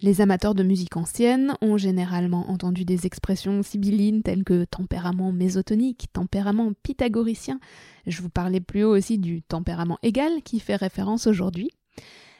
Les 0.00 0.20
amateurs 0.20 0.54
de 0.54 0.62
musique 0.62 0.96
ancienne 0.96 1.54
ont 1.60 1.76
généralement 1.76 2.50
entendu 2.50 2.84
des 2.84 3.04
expressions 3.04 3.64
sibyllines 3.64 4.22
telles 4.22 4.44
que 4.44 4.64
tempérament 4.64 5.32
mésotonique, 5.32 6.06
tempérament 6.12 6.72
pythagoricien. 6.84 7.58
Je 8.06 8.22
vous 8.22 8.28
parlais 8.28 8.60
plus 8.60 8.84
haut 8.84 8.96
aussi 8.96 9.18
du 9.18 9.42
tempérament 9.42 9.98
égal 10.04 10.42
qui 10.44 10.60
fait 10.60 10.76
référence 10.76 11.26
aujourd'hui. 11.26 11.70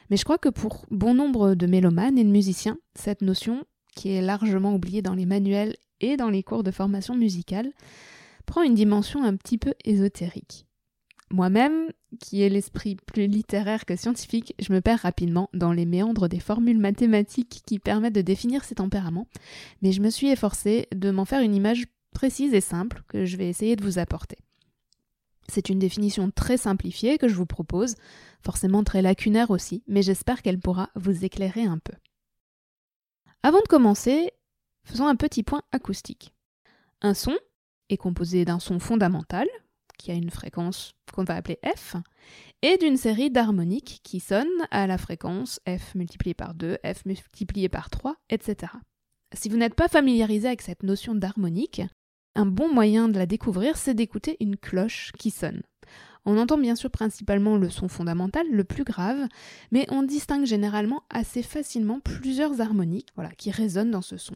Mais 0.09 0.15
je 0.15 0.23
crois 0.23 0.37
que 0.37 0.47
pour 0.47 0.85
bon 0.89 1.13
nombre 1.13 1.53
de 1.53 1.67
mélomanes 1.67 2.17
et 2.17 2.23
de 2.23 2.29
musiciens, 2.29 2.77
cette 2.95 3.21
notion, 3.21 3.65
qui 3.93 4.13
est 4.13 4.21
largement 4.21 4.73
oubliée 4.73 5.01
dans 5.01 5.13
les 5.13 5.25
manuels 5.25 5.75
et 5.99 6.15
dans 6.15 6.29
les 6.29 6.43
cours 6.43 6.63
de 6.63 6.71
formation 6.71 7.13
musicale, 7.13 7.73
prend 8.45 8.63
une 8.63 8.73
dimension 8.73 9.21
un 9.23 9.35
petit 9.35 9.57
peu 9.57 9.73
ésotérique. 9.83 10.65
Moi-même, 11.31 11.91
qui 12.19 12.41
ai 12.41 12.49
l'esprit 12.49 12.95
plus 12.95 13.27
littéraire 13.27 13.85
que 13.85 13.95
scientifique, 13.95 14.55
je 14.59 14.73
me 14.73 14.81
perds 14.81 15.01
rapidement 15.01 15.49
dans 15.53 15.71
les 15.71 15.85
méandres 15.85 16.27
des 16.27 16.39
formules 16.39 16.79
mathématiques 16.79 17.61
qui 17.65 17.77
permettent 17.77 18.15
de 18.15 18.21
définir 18.21 18.63
ces 18.63 18.75
tempéraments, 18.75 19.27
mais 19.81 19.91
je 19.91 20.01
me 20.01 20.09
suis 20.09 20.29
efforcée 20.29 20.87
de 20.93 21.11
m'en 21.11 21.25
faire 21.25 21.41
une 21.41 21.53
image 21.53 21.85
précise 22.11 22.53
et 22.55 22.61
simple 22.61 23.03
que 23.07 23.25
je 23.25 23.37
vais 23.37 23.47
essayer 23.47 23.75
de 23.75 23.83
vous 23.83 23.99
apporter. 23.99 24.37
C'est 25.47 25.69
une 25.69 25.79
définition 25.79 26.31
très 26.31 26.57
simplifiée 26.57 27.17
que 27.17 27.27
je 27.27 27.35
vous 27.35 27.45
propose, 27.45 27.95
forcément 28.41 28.83
très 28.83 29.01
lacunaire 29.01 29.51
aussi, 29.51 29.83
mais 29.87 30.01
j'espère 30.01 30.41
qu'elle 30.41 30.59
pourra 30.59 30.89
vous 30.95 31.25
éclairer 31.25 31.63
un 31.63 31.77
peu. 31.77 31.93
Avant 33.43 33.61
de 33.61 33.67
commencer, 33.67 34.31
faisons 34.83 35.07
un 35.07 35.15
petit 35.15 35.43
point 35.43 35.63
acoustique. 35.71 36.33
Un 37.01 37.13
son 37.13 37.37
est 37.89 37.97
composé 37.97 38.45
d'un 38.45 38.59
son 38.59 38.79
fondamental, 38.79 39.47
qui 39.99 40.09
a 40.09 40.15
une 40.15 40.31
fréquence 40.31 40.93
qu'on 41.13 41.23
va 41.23 41.35
appeler 41.35 41.59
F, 41.75 41.95
et 42.63 42.77
d'une 42.77 42.97
série 42.97 43.29
d'harmoniques 43.29 43.99
qui 44.03 44.19
sonnent 44.19 44.47
à 44.71 44.87
la 44.87 44.97
fréquence 44.97 45.59
F 45.67 45.93
multiplié 45.93 46.33
par 46.33 46.55
2, 46.55 46.77
F 46.83 47.05
multiplié 47.05 47.69
par 47.69 47.91
3, 47.91 48.15
etc. 48.29 48.73
Si 49.33 49.49
vous 49.49 49.57
n'êtes 49.57 49.75
pas 49.75 49.87
familiarisé 49.87 50.47
avec 50.47 50.61
cette 50.61 50.81
notion 50.81 51.13
d'harmonique, 51.13 51.83
un 52.35 52.45
bon 52.45 52.73
moyen 52.73 53.09
de 53.09 53.19
la 53.19 53.25
découvrir, 53.25 53.77
c'est 53.77 53.93
d'écouter 53.93 54.37
une 54.39 54.57
cloche 54.57 55.11
qui 55.19 55.29
sonne. 55.29 55.61
On 56.25 56.37
entend 56.37 56.57
bien 56.57 56.75
sûr 56.75 56.91
principalement 56.91 57.57
le 57.57 57.69
son 57.69 57.87
fondamental, 57.87 58.45
le 58.51 58.63
plus 58.63 58.83
grave, 58.83 59.27
mais 59.71 59.85
on 59.89 60.03
distingue 60.03 60.45
généralement 60.45 61.03
assez 61.09 61.41
facilement 61.41 61.99
plusieurs 61.99 62.61
harmoniques 62.61 63.09
voilà, 63.15 63.31
qui 63.31 63.51
résonnent 63.51 63.91
dans 63.91 64.01
ce 64.01 64.17
son. 64.17 64.35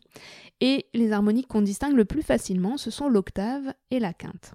Et 0.62 0.88
les 0.94 1.12
harmoniques 1.12 1.48
qu'on 1.48 1.62
distingue 1.62 1.96
le 1.96 2.06
plus 2.06 2.24
facilement, 2.24 2.78
ce 2.78 2.90
sont 2.90 3.10
l'octave 3.10 3.74
et 3.92 4.00
la 4.00 4.14
quinte. 4.14 4.54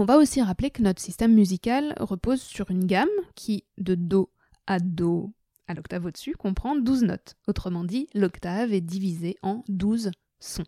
On 0.00 0.04
va 0.04 0.16
aussi 0.16 0.40
rappeler 0.40 0.70
que 0.70 0.80
notre 0.80 1.02
système 1.02 1.34
musical 1.34 1.92
repose 1.98 2.40
sur 2.40 2.70
une 2.70 2.86
gamme 2.86 3.08
qui, 3.34 3.64
de 3.78 3.96
Do 3.96 4.30
à 4.68 4.78
Do 4.78 5.32
à 5.66 5.74
l'octave 5.74 6.04
au-dessus, 6.04 6.36
comprend 6.36 6.76
12 6.76 7.02
notes. 7.02 7.34
Autrement 7.48 7.82
dit, 7.82 8.06
l'octave 8.14 8.72
est 8.72 8.80
divisée 8.80 9.36
en 9.42 9.64
12 9.66 10.12
sons. 10.38 10.64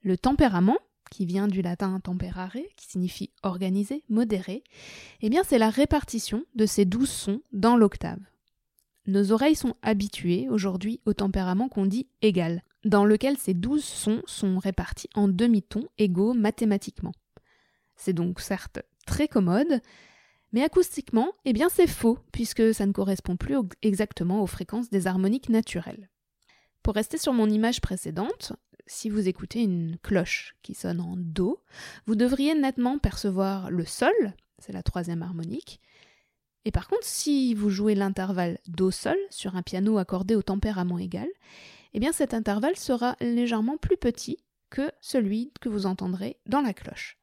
Le 0.00 0.16
tempérament, 0.16 0.78
qui 1.10 1.26
vient 1.26 1.46
du 1.46 1.60
latin 1.60 2.00
temperare, 2.00 2.56
qui 2.78 2.86
signifie 2.86 3.32
organiser, 3.42 4.02
modérer, 4.08 4.64
eh 5.20 5.28
bien 5.28 5.42
c'est 5.44 5.58
la 5.58 5.68
répartition 5.68 6.42
de 6.54 6.64
ces 6.64 6.86
12 6.86 7.10
sons 7.10 7.42
dans 7.52 7.76
l'octave. 7.76 8.20
Nos 9.06 9.30
oreilles 9.30 9.56
sont 9.56 9.74
habituées 9.82 10.48
aujourd'hui 10.48 11.00
au 11.04 11.12
tempérament 11.12 11.68
qu'on 11.68 11.84
dit 11.84 12.08
égal, 12.22 12.62
dans 12.82 13.04
lequel 13.04 13.36
ces 13.36 13.52
12 13.52 13.84
sons 13.84 14.22
sont 14.24 14.58
répartis 14.58 15.10
en 15.14 15.28
demi-tons 15.28 15.86
égaux 15.98 16.32
mathématiquement. 16.32 17.12
C'est 17.96 18.12
donc 18.12 18.40
certes 18.40 18.80
très 19.06 19.28
commode, 19.28 19.80
mais 20.52 20.62
acoustiquement, 20.62 21.32
eh 21.44 21.52
bien 21.52 21.68
c'est 21.68 21.86
faux, 21.86 22.18
puisque 22.32 22.74
ça 22.74 22.86
ne 22.86 22.92
correspond 22.92 23.36
plus 23.36 23.56
exactement 23.82 24.42
aux 24.42 24.46
fréquences 24.46 24.90
des 24.90 25.06
harmoniques 25.06 25.48
naturelles. 25.48 26.08
Pour 26.82 26.94
rester 26.94 27.18
sur 27.18 27.32
mon 27.32 27.50
image 27.50 27.80
précédente, 27.80 28.52
si 28.86 29.10
vous 29.10 29.26
écoutez 29.28 29.62
une 29.62 29.98
cloche 30.02 30.54
qui 30.62 30.74
sonne 30.74 31.00
en 31.00 31.16
Do, 31.16 31.60
vous 32.06 32.14
devriez 32.14 32.54
nettement 32.54 32.98
percevoir 32.98 33.70
le 33.70 33.84
Sol, 33.84 34.34
c'est 34.58 34.72
la 34.72 34.82
troisième 34.82 35.22
harmonique, 35.22 35.80
et 36.66 36.72
par 36.72 36.88
contre, 36.88 37.04
si 37.04 37.54
vous 37.54 37.70
jouez 37.70 37.94
l'intervalle 37.94 38.58
Do-Sol 38.66 39.16
sur 39.30 39.54
un 39.54 39.62
piano 39.62 39.98
accordé 39.98 40.34
au 40.34 40.42
tempérament 40.42 40.98
égal, 40.98 41.28
eh 41.94 42.00
bien 42.00 42.12
cet 42.12 42.34
intervalle 42.34 42.76
sera 42.76 43.16
légèrement 43.20 43.76
plus 43.76 43.96
petit 43.96 44.38
que 44.68 44.90
celui 45.00 45.52
que 45.60 45.68
vous 45.68 45.86
entendrez 45.86 46.38
dans 46.46 46.60
la 46.60 46.74
cloche. 46.74 47.18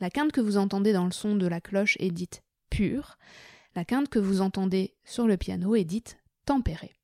La 0.00 0.10
quinte 0.10 0.32
que 0.32 0.40
vous 0.40 0.58
entendez 0.58 0.92
dans 0.92 1.04
le 1.04 1.12
son 1.12 1.36
de 1.36 1.46
la 1.46 1.60
cloche 1.60 1.96
est 2.00 2.10
dite 2.10 2.42
pure. 2.70 3.16
La 3.74 3.84
quinte 3.84 4.08
que 4.08 4.18
vous 4.18 4.40
entendez 4.40 4.94
sur 5.04 5.26
le 5.26 5.36
piano 5.36 5.74
est 5.74 5.84
dite 5.84 6.18
tempérée. 6.44 6.94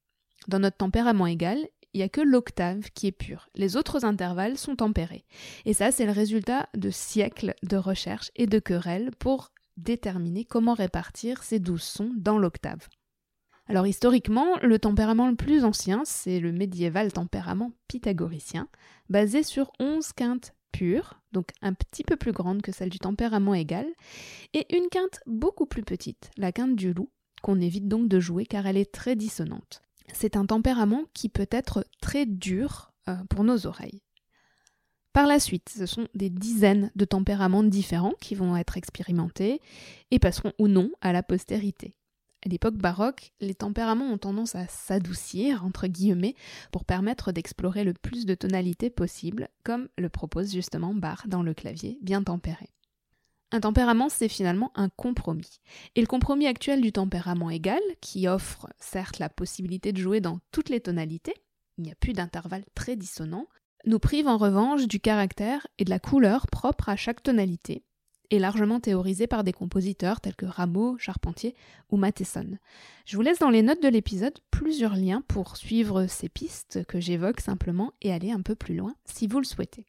Dans 0.49 0.59
notre 0.59 0.77
tempérament 0.77 1.27
égal, 1.27 1.59
il 1.95 1.99
n'y 1.99 2.05
a 2.05 2.09
que 2.09 2.21
l'octave 2.21 2.91
qui 2.95 3.07
est 3.07 3.13
pure. 3.13 3.49
Les 3.55 3.77
autres 3.77 4.05
intervalles 4.05 4.59
sont 4.59 4.77
tempérés. 4.77 5.25
Et 5.65 5.75
ça, 5.75 5.91
c'est 5.91 6.07
le 6.07 6.13
résultat 6.13 6.69
de 6.75 6.91
siècles 6.91 7.55
de 7.63 7.77
recherches 7.77 8.31
et 8.35 8.47
de 8.47 8.59
querelles 8.59 9.11
pour 9.19 9.53
déterminer 9.77 10.45
comment 10.45 10.75
répartir 10.75 11.43
ces 11.43 11.59
douze 11.59 11.83
sons 11.83 12.13
dans 12.17 12.39
l'octave. 12.39 12.89
Alors 13.67 13.87
historiquement, 13.87 14.59
le 14.63 14.79
tempérament 14.79 15.29
le 15.29 15.37
plus 15.37 15.65
ancien, 15.65 16.03
c'est 16.05 16.41
le 16.41 16.53
médiéval 16.53 17.13
tempérament 17.13 17.73
pythagoricien, 17.89 18.69
basé 19.09 19.43
sur 19.43 19.73
onze 19.79 20.13
quintes 20.13 20.55
pure, 20.73 21.21
donc 21.33 21.51
un 21.61 21.75
petit 21.75 22.03
peu 22.03 22.17
plus 22.17 22.33
grande 22.33 22.63
que 22.63 22.73
celle 22.73 22.91
du 22.91 22.99
tempérament 22.99 23.55
égal, 23.55 23.87
et 24.55 24.75
une 24.77 24.89
quinte 24.89 25.21
beaucoup 25.27 25.67
plus 25.67 25.83
petite, 25.83 26.31
la 26.37 26.53
quinte 26.53 26.75
du 26.75 26.93
loup, 26.93 27.11
qu'on 27.43 27.61
évite 27.61 27.89
donc 27.89 28.09
de 28.09 28.21
jouer 28.21 28.47
car 28.47 28.67
elle 28.67 28.77
est 28.77 28.93
très 28.93 29.17
dissonante. 29.17 29.83
C'est 30.13 30.37
un 30.37 30.47
tempérament 30.47 31.05
qui 31.15 31.29
peut 31.29 31.49
être 31.51 31.87
très 32.01 32.27
dur 32.27 32.93
euh, 33.09 33.17
pour 33.29 33.45
nos 33.45 33.67
oreilles. 33.67 34.03
Par 35.13 35.27
la 35.27 35.39
suite, 35.39 35.69
ce 35.69 35.85
sont 35.85 36.09
des 36.15 36.31
dizaines 36.31 36.91
de 36.97 37.05
tempéraments 37.05 37.63
différents 37.63 38.15
qui 38.21 38.35
vont 38.35 38.57
être 38.57 38.79
expérimentés 38.79 39.61
et 40.11 40.19
passeront 40.19 40.53
ou 40.59 40.69
non 40.69 40.91
à 41.03 41.13
la 41.13 41.23
postérité. 41.23 41.95
À 42.45 42.49
l'époque 42.49 42.77
baroque, 42.77 43.33
les 43.41 43.55
tempéraments 43.55 44.13
ont 44.13 44.19
tendance 44.19 44.57
à 44.57 44.67
s'adoucir, 44.67 45.65
entre 45.65 45.87
guillemets, 45.87 46.35
pour 46.73 46.85
permettre 46.85 47.31
d'explorer 47.31 47.85
le 47.85 47.95
plus 47.95 48.27
de 48.27 48.35
tonalités 48.35 48.91
possible, 48.91 49.49
comme 49.63 49.89
le 49.97 50.09
propose 50.09 50.53
justement 50.53 50.93
Bach 50.93 51.29
dans 51.29 51.45
le 51.45 51.55
clavier 51.55 51.99
bien 52.03 52.23
tempéré. 52.23 52.69
Un 53.53 53.61
tempérament, 53.61 54.09
c'est 54.09 54.29
finalement 54.29 54.73
un 54.75 54.89
compromis. 54.89 55.61
Et 55.95 56.01
le 56.01 56.07
compromis 56.07 56.47
actuel 56.47 56.81
du 56.81 56.91
tempérament 56.91 57.51
égal, 57.51 57.83
qui 58.01 58.27
offre 58.27 58.67
certes 58.81 59.19
la 59.19 59.29
possibilité 59.29 59.93
de 59.93 60.01
jouer 60.01 60.21
dans 60.21 60.41
toutes 60.51 60.71
les 60.71 60.81
tonalités, 60.81 61.35
il 61.79 61.85
n'y 61.85 61.93
a 61.93 61.97
plus 61.97 62.13
d'intervalle 62.13 62.65
très 62.75 62.97
dissonant, 62.97 63.47
nous 63.85 63.99
prive 63.99 64.27
en 64.27 64.37
revanche 64.37 64.89
du 64.89 65.01
caractère 65.01 65.67
et 65.79 65.85
de 65.85 65.91
la 65.91 65.99
couleur 66.01 66.47
propre 66.47 66.89
à 66.89 66.97
chaque 66.97 67.23
tonalité, 67.23 67.85
largement 68.39 68.81
théorisé 68.81 69.27
par 69.27 69.45
des 69.45 69.53
compositeurs 69.53 70.21
tels 70.21 70.37
que 70.37 70.47
Rameau, 70.47 70.97
Charpentier 70.99 71.55
ou 71.91 71.97
Matheson. 71.97 72.59
Je 73.05 73.17
vous 73.17 73.23
laisse 73.23 73.39
dans 73.39 73.51
les 73.51 73.63
notes 73.63 73.83
de 73.83 73.89
l'épisode 73.89 74.39
plusieurs 74.51 74.97
liens 74.97 75.23
pour 75.29 75.57
suivre 75.57 76.07
ces 76.07 76.29
pistes 76.29 76.85
que 76.87 77.01
j'évoque 77.01 77.41
simplement 77.41 77.93
et 78.01 78.13
aller 78.13 78.31
un 78.31 78.43
peu 78.43 78.55
plus 78.55 78.77
loin 78.77 78.95
si 79.05 79.27
vous 79.27 79.39
le 79.39 79.45
souhaitez. 79.45 79.87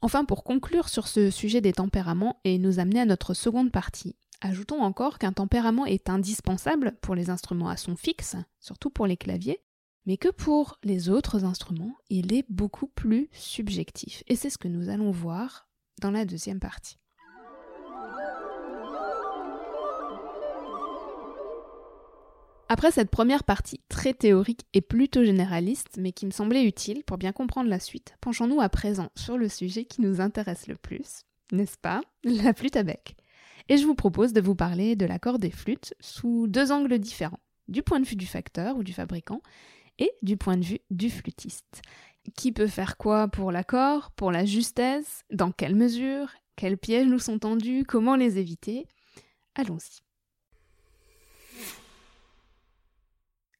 Enfin, 0.00 0.24
pour 0.24 0.44
conclure 0.44 0.88
sur 0.88 1.08
ce 1.08 1.30
sujet 1.30 1.60
des 1.60 1.72
tempéraments 1.72 2.40
et 2.44 2.58
nous 2.58 2.78
amener 2.78 3.00
à 3.00 3.04
notre 3.04 3.34
seconde 3.34 3.72
partie, 3.72 4.14
ajoutons 4.40 4.82
encore 4.82 5.18
qu'un 5.18 5.32
tempérament 5.32 5.86
est 5.86 6.08
indispensable 6.08 6.96
pour 7.00 7.14
les 7.14 7.30
instruments 7.30 7.68
à 7.68 7.76
son 7.76 7.96
fixe, 7.96 8.36
surtout 8.60 8.90
pour 8.90 9.06
les 9.06 9.16
claviers, 9.16 9.60
mais 10.06 10.16
que 10.16 10.28
pour 10.28 10.78
les 10.84 11.08
autres 11.08 11.44
instruments, 11.44 11.96
il 12.08 12.32
est 12.32 12.46
beaucoup 12.48 12.86
plus 12.86 13.28
subjectif. 13.32 14.22
Et 14.28 14.36
c'est 14.36 14.50
ce 14.50 14.58
que 14.58 14.68
nous 14.68 14.88
allons 14.88 15.10
voir 15.10 15.68
dans 16.00 16.12
la 16.12 16.24
deuxième 16.24 16.60
partie. 16.60 16.96
Après 22.70 22.90
cette 22.90 23.10
première 23.10 23.44
partie 23.44 23.80
très 23.88 24.12
théorique 24.12 24.66
et 24.74 24.82
plutôt 24.82 25.24
généraliste, 25.24 25.96
mais 25.98 26.12
qui 26.12 26.26
me 26.26 26.30
semblait 26.30 26.66
utile 26.66 27.02
pour 27.02 27.16
bien 27.16 27.32
comprendre 27.32 27.70
la 27.70 27.80
suite, 27.80 28.14
penchons-nous 28.20 28.60
à 28.60 28.68
présent 28.68 29.08
sur 29.16 29.38
le 29.38 29.48
sujet 29.48 29.86
qui 29.86 30.02
nous 30.02 30.20
intéresse 30.20 30.66
le 30.66 30.76
plus, 30.76 31.22
n'est-ce 31.50 31.78
pas 31.78 32.02
La 32.24 32.52
flûte 32.52 32.76
à 32.76 32.82
bec. 32.82 33.16
Et 33.70 33.78
je 33.78 33.86
vous 33.86 33.94
propose 33.94 34.34
de 34.34 34.42
vous 34.42 34.54
parler 34.54 34.96
de 34.96 35.06
l'accord 35.06 35.38
des 35.38 35.50
flûtes 35.50 35.94
sous 36.00 36.46
deux 36.46 36.70
angles 36.70 36.98
différents, 36.98 37.40
du 37.68 37.82
point 37.82 38.00
de 38.00 38.06
vue 38.06 38.16
du 38.16 38.26
facteur 38.26 38.76
ou 38.76 38.82
du 38.82 38.92
fabricant 38.92 39.40
et 39.98 40.12
du 40.20 40.36
point 40.36 40.58
de 40.58 40.64
vue 40.64 40.80
du 40.90 41.08
flûtiste. 41.08 41.80
Qui 42.36 42.52
peut 42.52 42.66
faire 42.66 42.98
quoi 42.98 43.28
pour 43.28 43.50
l'accord, 43.50 44.10
pour 44.10 44.30
la 44.30 44.44
justesse, 44.44 45.24
dans 45.32 45.52
quelle 45.52 45.74
mesure, 45.74 46.28
Quels 46.58 46.76
pièges 46.76 47.06
nous 47.06 47.20
sont 47.20 47.38
tendus 47.38 47.84
Comment 47.86 48.16
les 48.16 48.38
éviter? 48.38 48.88
Allons-y. 49.54 50.00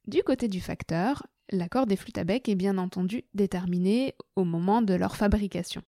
Du 0.09 0.25
côté 0.25 0.49
du 0.49 0.61
facteur, 0.61 1.25
l'accord 1.49 1.87
des 1.87 1.95
flûtes 1.95 2.19
à 2.19 2.25
bec 2.25 2.49
est 2.49 2.57
bien 2.57 2.77
entendu 2.77 3.23
déterminé 3.35 4.17
au 4.35 4.43
moment 4.43 4.83
de 4.83 4.95
leur 4.95 5.15
fabrication. 5.15 5.83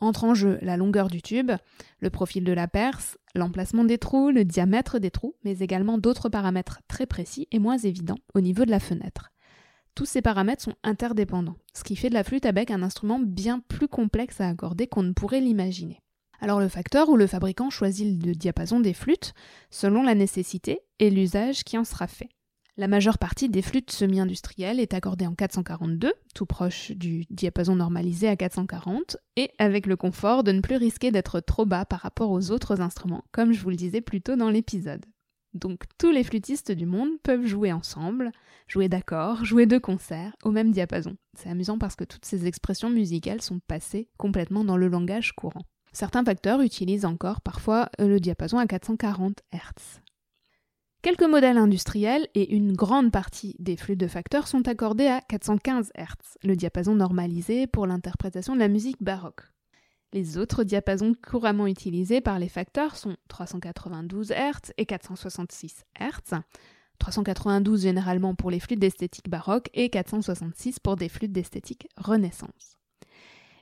Entre 0.00 0.24
en 0.24 0.34
jeu 0.34 0.58
la 0.60 0.76
longueur 0.76 1.08
du 1.08 1.22
tube, 1.22 1.52
le 2.00 2.10
profil 2.10 2.44
de 2.44 2.52
la 2.52 2.68
perce, 2.68 3.16
l'emplacement 3.34 3.84
des 3.84 3.96
trous, 3.96 4.30
le 4.30 4.44
diamètre 4.44 4.98
des 4.98 5.10
trous, 5.10 5.36
mais 5.44 5.60
également 5.60 5.96
d'autres 5.96 6.28
paramètres 6.28 6.82
très 6.88 7.06
précis 7.06 7.48
et 7.52 7.58
moins 7.58 7.78
évidents 7.78 8.18
au 8.34 8.42
niveau 8.42 8.66
de 8.66 8.70
la 8.70 8.80
fenêtre. 8.80 9.32
Tous 9.94 10.04
ces 10.04 10.20
paramètres 10.20 10.64
sont 10.64 10.76
interdépendants, 10.82 11.56
ce 11.72 11.84
qui 11.84 11.96
fait 11.96 12.10
de 12.10 12.14
la 12.14 12.24
flûte 12.24 12.44
à 12.44 12.52
bec 12.52 12.70
un 12.70 12.82
instrument 12.82 13.18
bien 13.18 13.60
plus 13.60 13.88
complexe 13.88 14.42
à 14.42 14.48
accorder 14.50 14.88
qu'on 14.88 15.04
ne 15.04 15.14
pourrait 15.14 15.40
l'imaginer. 15.40 16.03
Alors 16.40 16.60
le 16.60 16.68
facteur 16.68 17.08
ou 17.08 17.16
le 17.16 17.26
fabricant 17.26 17.70
choisit 17.70 18.24
le 18.24 18.34
diapason 18.34 18.80
des 18.80 18.94
flûtes 18.94 19.34
selon 19.70 20.02
la 20.02 20.14
nécessité 20.14 20.80
et 20.98 21.10
l'usage 21.10 21.64
qui 21.64 21.78
en 21.78 21.84
sera 21.84 22.06
fait. 22.06 22.28
La 22.76 22.88
majeure 22.88 23.18
partie 23.18 23.48
des 23.48 23.62
flûtes 23.62 23.92
semi-industrielles 23.92 24.80
est 24.80 24.94
accordée 24.94 25.28
en 25.28 25.34
442, 25.34 26.12
tout 26.34 26.46
proche 26.46 26.90
du 26.90 27.24
diapason 27.30 27.76
normalisé 27.76 28.26
à 28.26 28.34
440, 28.34 29.16
et 29.36 29.52
avec 29.58 29.86
le 29.86 29.96
confort 29.96 30.42
de 30.42 30.50
ne 30.50 30.60
plus 30.60 30.74
risquer 30.74 31.12
d'être 31.12 31.38
trop 31.38 31.66
bas 31.66 31.84
par 31.84 32.00
rapport 32.00 32.32
aux 32.32 32.50
autres 32.50 32.80
instruments, 32.80 33.22
comme 33.30 33.52
je 33.52 33.60
vous 33.60 33.70
le 33.70 33.76
disais 33.76 34.00
plus 34.00 34.22
tôt 34.22 34.34
dans 34.34 34.50
l'épisode. 34.50 35.06
Donc 35.52 35.84
tous 35.98 36.10
les 36.10 36.24
flûtistes 36.24 36.72
du 36.72 36.84
monde 36.84 37.10
peuvent 37.22 37.46
jouer 37.46 37.72
ensemble, 37.72 38.32
jouer 38.66 38.88
d'accords, 38.88 39.44
jouer 39.44 39.66
de 39.66 39.78
concert 39.78 40.34
au 40.42 40.50
même 40.50 40.72
diapason. 40.72 41.16
C'est 41.38 41.48
amusant 41.48 41.78
parce 41.78 41.94
que 41.94 42.02
toutes 42.02 42.24
ces 42.24 42.48
expressions 42.48 42.90
musicales 42.90 43.40
sont 43.40 43.60
passées 43.60 44.08
complètement 44.18 44.64
dans 44.64 44.76
le 44.76 44.88
langage 44.88 45.32
courant. 45.32 45.62
Certains 45.94 46.24
facteurs 46.24 46.60
utilisent 46.60 47.04
encore 47.04 47.40
parfois 47.40 47.88
le 48.00 48.18
diapason 48.18 48.58
à 48.58 48.66
440 48.66 49.40
Hz. 49.52 50.00
Quelques 51.02 51.22
modèles 51.22 51.56
industriels 51.56 52.26
et 52.34 52.52
une 52.52 52.72
grande 52.72 53.12
partie 53.12 53.54
des 53.60 53.76
flûtes 53.76 54.00
de 54.00 54.08
facteurs 54.08 54.48
sont 54.48 54.66
accordés 54.66 55.06
à 55.06 55.20
415 55.20 55.92
Hz, 55.96 56.38
le 56.42 56.56
diapason 56.56 56.96
normalisé 56.96 57.68
pour 57.68 57.86
l'interprétation 57.86 58.54
de 58.54 58.58
la 58.58 58.66
musique 58.66 59.00
baroque. 59.02 59.42
Les 60.12 60.36
autres 60.36 60.64
diapasons 60.64 61.12
couramment 61.14 61.68
utilisés 61.68 62.20
par 62.20 62.40
les 62.40 62.48
facteurs 62.48 62.96
sont 62.96 63.16
392 63.28 64.32
Hz 64.32 64.72
et 64.76 64.86
466 64.86 65.84
Hz, 66.00 66.40
392 66.98 67.82
généralement 67.82 68.34
pour 68.34 68.50
les 68.50 68.58
flûtes 68.58 68.80
d'esthétique 68.80 69.30
baroque 69.30 69.70
et 69.74 69.90
466 69.90 70.80
pour 70.80 70.96
des 70.96 71.08
flûtes 71.08 71.32
d'esthétique 71.32 71.86
renaissance. 71.96 72.78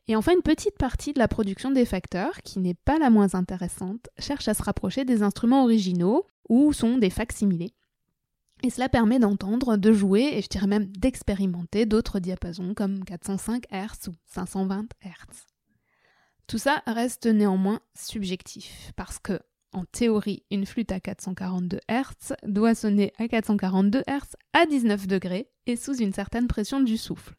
Et 0.09 0.17
enfin, 0.17 0.33
une 0.33 0.43
petite 0.43 0.77
partie 0.77 1.13
de 1.13 1.19
la 1.19 1.29
production 1.29 1.71
des 1.71 1.85
facteurs, 1.85 2.43
qui 2.43 2.59
n'est 2.59 2.75
pas 2.75 2.99
la 2.99 3.11
moins 3.11 3.35
intéressante, 3.35 4.09
cherche 4.19 4.49
à 4.49 4.55
se 4.55 4.63
rapprocher 4.63 5.05
des 5.05 5.23
instruments 5.23 5.63
originaux 5.63 6.27
ou 6.49 6.73
sont 6.73 6.99
des 6.99 7.11
facsimilés. 7.11 7.75
Et 8.65 8.71
cela 8.71 8.89
permet 8.89 9.19
d'entendre, 9.19 9.77
de 9.77 9.93
jouer 9.93 10.31
et 10.35 10.43
je 10.43 10.49
dirais 10.49 10.67
même 10.67 10.87
d'expérimenter 10.87 11.85
d'autres 11.87 12.21
diapasons 12.21 12.75
comme 12.75 13.05
405 13.05 13.65
Hz 13.73 14.09
ou 14.09 14.13
520 14.27 14.87
Hz. 15.05 15.47
Tout 16.47 16.59
ça 16.59 16.83
reste 16.87 17.27
néanmoins 17.27 17.81
subjectif 17.97 18.93
parce 18.97 19.19
que, 19.19 19.41
en 19.73 19.85
théorie, 19.85 20.45
une 20.51 20.67
flûte 20.67 20.93
à 20.93 21.01
442 21.01 21.79
Hz 21.89 22.35
doit 22.45 22.75
sonner 22.75 23.13
à 23.19 23.27
442 23.27 24.03
Hz 24.03 24.37
à 24.53 24.67
19 24.67 25.07
degrés 25.07 25.49
et 25.67 25.77
sous 25.77 25.97
une 25.97 26.13
certaine 26.13 26.47
pression 26.47 26.81
du 26.81 26.99
souffle. 26.99 27.35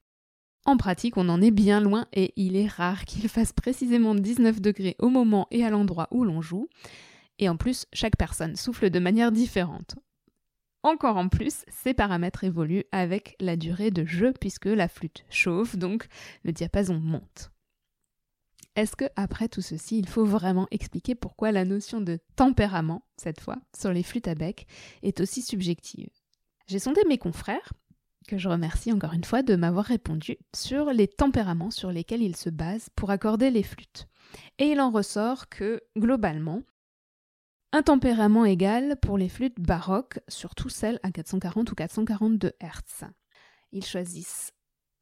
En 0.66 0.78
pratique, 0.78 1.18
on 1.18 1.28
en 1.28 1.42
est 1.42 1.52
bien 1.52 1.82
loin 1.82 2.08
et 2.14 2.34
il 2.38 2.56
est 2.56 2.68
rare 2.68 3.04
qu'il 3.04 3.28
fasse 3.28 3.52
précisément 3.52 4.16
19 4.16 4.62
degrés 4.62 4.96
au 5.00 5.10
moment 5.10 5.48
et 5.52 5.66
à 5.66 5.70
l'endroit 5.70 6.08
où 6.12 6.24
l'on 6.24 6.42
joue. 6.42 6.70
Et 7.40 7.50
en 7.50 7.58
plus, 7.58 7.86
chaque 7.92 8.16
personne 8.16 8.56
souffle 8.56 8.90
de 8.90 9.00
manière 9.00 9.32
différente. 9.32 9.96
Encore 10.84 11.18
en 11.18 11.28
plus, 11.28 11.66
ces 11.68 11.94
paramètres 11.94 12.44
évoluent 12.44 12.86
avec 12.92 13.36
la 13.40 13.58
durée 13.58 13.92
de 13.92 14.06
jeu 14.06 14.34
puisque 14.40 14.66
la 14.66 14.88
flûte 14.88 15.26
chauffe, 15.30 15.76
donc 15.76 16.08
le 16.44 16.52
diapason 16.54 17.00
monte. 17.00 17.52
Est-ce 18.76 18.96
que 18.96 19.06
après 19.16 19.50
tout 19.50 19.62
ceci, 19.62 20.00
il 20.00 20.08
faut 20.08 20.26
vraiment 20.26 20.68
expliquer 20.72 21.14
pourquoi 21.14 21.52
la 21.52 21.64
notion 21.64 22.02
de 22.02 22.20
tempérament, 22.36 23.06
cette 23.18 23.40
fois, 23.40 23.58
sur 23.78 23.94
les 23.94 24.04
flûtes 24.04 24.28
à 24.28 24.36
bec, 24.36 24.66
est 25.04 25.20
aussi 25.20 25.42
subjective? 25.42 26.10
J'ai 26.68 26.80
sondé 26.80 27.02
mes 27.08 27.18
confrères 27.18 27.74
que 28.28 28.38
je 28.38 28.50
remercie 28.50 28.92
encore 28.92 29.14
une 29.14 29.24
fois 29.24 29.44
de 29.44 29.56
m'avoir 29.56 29.86
répondu 29.86 30.38
sur 30.56 30.92
les 30.92 31.08
tempéraments 31.08 31.72
sur 31.72 31.92
lesquels 31.92 32.22
il 32.22 32.36
se 32.36 32.50
base 32.50 32.90
pour 32.96 33.12
accorder 33.12 33.52
les 33.52 33.64
flûtes. 33.64 34.08
Et 34.60 34.66
il 34.66 34.80
en 34.80 34.92
ressort 34.92 35.50
que, 35.50 35.82
globalement, 35.98 36.64
un 37.72 37.82
tempérament 37.82 38.46
égal 38.46 38.98
pour 39.02 39.18
les 39.18 39.30
flûtes 39.30 39.60
baroques, 39.60 40.20
surtout 40.28 40.70
celles 40.70 41.00
à 41.04 41.12
440 41.12 41.72
ou 41.72 41.76
442 41.76 42.52
Hz. 42.62 43.08
Ils 43.72 43.86
choisissent 43.86 44.54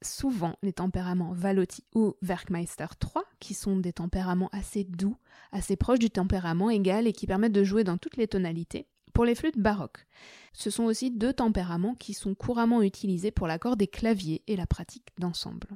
souvent 0.01 0.55
les 0.63 0.73
tempéraments 0.73 1.33
Valotti 1.33 1.83
ou 1.93 2.15
Werkmeister 2.21 2.87
3, 2.99 3.23
qui 3.39 3.53
sont 3.53 3.77
des 3.77 3.93
tempéraments 3.93 4.49
assez 4.51 4.83
doux, 4.83 5.17
assez 5.51 5.75
proches 5.75 5.99
du 5.99 6.09
tempérament 6.09 6.69
égal 6.69 7.07
et 7.07 7.13
qui 7.13 7.27
permettent 7.27 7.51
de 7.51 7.63
jouer 7.63 7.83
dans 7.83 7.97
toutes 7.97 8.17
les 8.17 8.27
tonalités, 8.27 8.87
pour 9.13 9.25
les 9.25 9.35
flûtes 9.35 9.57
baroques. 9.57 10.05
Ce 10.53 10.69
sont 10.69 10.83
aussi 10.83 11.11
deux 11.11 11.33
tempéraments 11.33 11.95
qui 11.95 12.13
sont 12.13 12.35
couramment 12.35 12.81
utilisés 12.81 13.31
pour 13.31 13.47
l'accord 13.47 13.77
des 13.77 13.87
claviers 13.87 14.43
et 14.47 14.55
la 14.55 14.67
pratique 14.67 15.09
d'ensemble. 15.17 15.67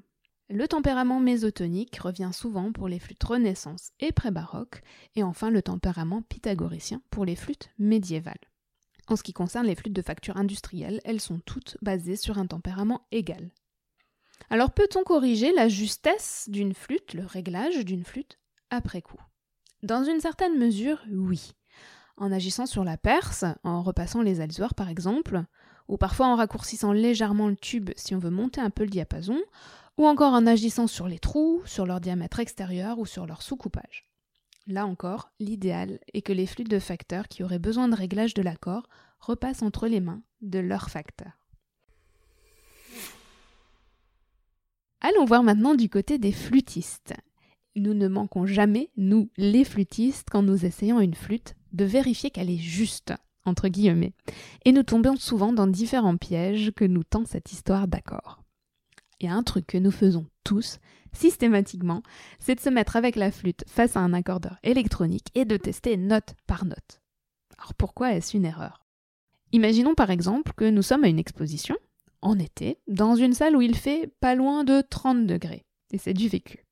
Le 0.50 0.68
tempérament 0.68 1.20
mésotonique 1.20 1.98
revient 1.98 2.30
souvent 2.32 2.72
pour 2.72 2.88
les 2.88 3.00
flûtes 3.00 3.24
renaissance 3.24 3.92
et 4.00 4.12
pré-baroque, 4.12 4.82
et 5.16 5.24
enfin 5.24 5.50
le 5.50 5.64
tempérament 5.64 6.22
pythagoricien 6.22 7.02
pour 7.10 7.26
les 7.26 7.36
flûtes 7.36 7.72
médiévales. 7.80 8.36
En 9.08 9.16
ce 9.16 9.24
qui 9.24 9.34
concerne 9.34 9.66
les 9.66 9.76
flûtes 9.76 9.96
de 9.96 10.02
facture 10.02 10.38
industrielle, 10.38 11.02
elles 11.04 11.22
sont 11.22 11.40
toutes 11.40 11.78
basées 11.82 12.16
sur 12.16 12.38
un 12.38 12.46
tempérament 12.46 13.08
égal. 13.12 13.50
Alors 14.50 14.72
peut-on 14.72 15.04
corriger 15.04 15.52
la 15.54 15.68
justesse 15.68 16.46
d'une 16.48 16.74
flûte, 16.74 17.14
le 17.14 17.26
réglage 17.26 17.84
d'une 17.84 18.04
flûte, 18.04 18.38
après 18.70 19.02
coup? 19.02 19.22
Dans 19.82 20.04
une 20.04 20.20
certaine 20.20 20.58
mesure, 20.58 21.04
oui 21.12 21.54
en 22.18 22.32
agissant 22.32 22.66
sur 22.66 22.84
la 22.84 22.98
perce, 22.98 23.46
en 23.64 23.82
repassant 23.82 24.22
les 24.22 24.42
alzoirs 24.42 24.74
par 24.74 24.90
exemple, 24.90 25.44
ou 25.88 25.98
parfois 25.98 26.28
en 26.28 26.36
raccourcissant 26.36 26.92
légèrement 26.92 27.48
le 27.48 27.56
tube 27.56 27.92
si 27.96 28.16
on 28.16 28.20
veut 28.20 28.30
monter 28.30 28.62
un 28.62 28.70
peu 28.70 28.84
le 28.84 28.90
diapason, 28.90 29.40
ou 29.98 30.06
encore 30.06 30.34
en 30.34 30.46
agissant 30.46 30.88
sur 30.88 31.08
les 31.08 31.20
trous, 31.20 31.62
sur 31.66 31.86
leur 31.86 32.02
diamètre 32.02 32.40
extérieur 32.40 33.00
ou 33.00 33.06
sur 33.06 33.26
leur 33.26 33.42
sous-coupage. 33.42 34.06
Là 34.68 34.86
encore, 34.88 35.32
l'idéal 35.40 36.00
est 36.14 36.22
que 36.22 36.34
les 36.34 36.48
flûtes 36.48 36.70
de 36.70 36.80
facteurs 36.80 37.28
qui 37.28 37.44
auraient 37.44 37.60
besoin 37.60 37.88
de 37.88 37.96
réglage 37.96 38.34
de 38.34 38.42
l'accord 38.42 38.90
repassent 39.20 39.62
entre 39.62 39.88
les 39.88 40.00
mains 40.00 40.22
de 40.42 40.60
leur 40.60 40.90
facteur. 40.90 41.32
Allons 45.02 45.26
voir 45.26 45.44
maintenant 45.44 45.76
du 45.76 45.88
côté 45.88 46.18
des 46.18 46.32
flûtistes. 46.32 47.14
Nous 47.76 47.94
ne 47.94 48.08
manquons 48.08 48.48
jamais, 48.48 48.90
nous 48.98 49.30
les 49.38 49.64
flûtistes, 49.64 50.30
quand 50.32 50.42
nous 50.42 50.66
essayons 50.66 51.00
une 51.00 51.14
flûte, 51.14 51.56
de 51.76 51.86
vérifier 51.86 52.32
qu'elle 52.32 52.50
est 52.50 52.58
juste, 52.58 53.14
entre 53.46 53.68
guillemets, 53.68 54.14
et 54.66 54.72
nous 54.72 54.84
tombons 54.84 55.16
souvent 55.18 55.54
dans 55.54 55.68
différents 55.68 56.18
pièges 56.18 56.72
que 56.76 56.86
nous 56.86 57.04
tend 57.04 57.26
cette 57.26 57.52
histoire 57.52 57.88
d'accord. 57.88 58.42
A 59.24 59.34
un 59.34 59.44
truc 59.44 59.66
que 59.66 59.78
nous 59.80 59.92
faisons 59.92 60.28
tous, 60.44 60.78
systématiquement, 61.12 62.04
c'est 62.38 62.56
de 62.56 62.60
se 62.60 62.70
mettre 62.70 62.96
avec 62.96 63.16
la 63.16 63.32
flûte 63.32 63.64
face 63.68 63.96
à 63.98 64.02
un 64.02 64.14
accordeur 64.14 64.60
électronique 64.62 65.30
et 65.34 65.46
de 65.46 65.58
tester 65.58 65.98
note 65.98 66.36
par 66.46 66.66
note. 66.66 67.02
Alors 67.58 67.74
pourquoi 67.74 68.14
est-ce 68.14 68.38
une 68.38 68.46
erreur? 68.46 68.86
Imaginons 69.52 69.96
par 69.96 70.12
exemple 70.12 70.54
que 70.56 70.70
nous 70.70 70.84
sommes 70.84 71.06
à 71.06 71.08
une 71.08 71.18
exposition, 71.18 71.76
en 72.22 72.38
été, 72.38 72.78
dans 72.88 73.16
une 73.16 73.34
salle 73.34 73.56
où 73.56 73.62
il 73.62 73.76
fait 73.76 74.12
pas 74.20 74.36
loin 74.36 74.64
de 74.64 74.82
30 74.82 75.26
degrés, 75.26 75.66
et 75.92 75.98
c'est 75.98 76.14
du 76.14 76.28
vécu 76.28 76.65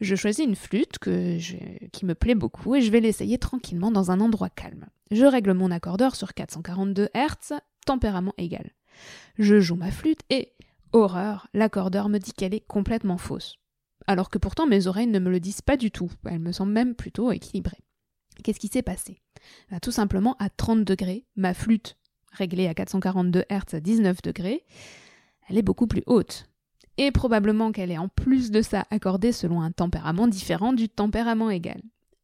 je 0.00 0.14
choisis 0.14 0.44
une 0.44 0.56
flûte 0.56 0.98
qui 0.98 2.06
me 2.06 2.14
plaît 2.14 2.34
beaucoup 2.34 2.74
et 2.74 2.82
je 2.82 2.90
vais 2.90 3.00
l'essayer 3.00 3.38
tranquillement 3.38 3.90
dans 3.90 4.10
un 4.10 4.20
endroit 4.20 4.50
calme. 4.50 4.86
Je 5.10 5.24
règle 5.24 5.54
mon 5.54 5.70
accordeur 5.70 6.16
sur 6.16 6.34
442 6.34 7.08
Hz, 7.14 7.54
tempérament 7.86 8.34
égal. 8.38 8.70
Je 9.38 9.60
joue 9.60 9.76
ma 9.76 9.90
flûte 9.90 10.20
et, 10.30 10.52
horreur, 10.92 11.48
l'accordeur 11.54 12.08
me 12.08 12.18
dit 12.18 12.32
qu'elle 12.32 12.54
est 12.54 12.66
complètement 12.66 13.18
fausse. 13.18 13.56
Alors 14.06 14.30
que 14.30 14.38
pourtant 14.38 14.66
mes 14.66 14.86
oreilles 14.86 15.06
ne 15.06 15.18
me 15.18 15.30
le 15.30 15.40
disent 15.40 15.62
pas 15.62 15.76
du 15.76 15.90
tout, 15.90 16.10
elles 16.26 16.38
me 16.38 16.52
semblent 16.52 16.72
même 16.72 16.94
plutôt 16.94 17.32
équilibrées. 17.32 17.82
Qu'est-ce 18.42 18.60
qui 18.60 18.68
s'est 18.68 18.82
passé? 18.82 19.22
Bah, 19.70 19.80
Tout 19.80 19.90
simplement 19.90 20.36
à 20.38 20.50
30 20.50 20.84
degrés, 20.84 21.24
ma 21.36 21.54
flûte, 21.54 21.96
réglée 22.32 22.68
à 22.68 22.74
442 22.74 23.44
Hz 23.50 23.74
à 23.74 23.80
19 23.80 24.22
degrés, 24.22 24.64
elle 25.48 25.58
est 25.58 25.62
beaucoup 25.62 25.86
plus 25.86 26.02
haute 26.06 26.46
et 26.98 27.10
probablement 27.10 27.72
qu'elle 27.72 27.90
est 27.90 27.98
en 27.98 28.08
plus 28.08 28.50
de 28.50 28.62
ça 28.62 28.86
accordée 28.90 29.32
selon 29.32 29.60
un 29.60 29.70
tempérament 29.70 30.28
différent 30.28 30.72
du 30.72 30.88
tempérament 30.88 31.50
égal. 31.50 31.80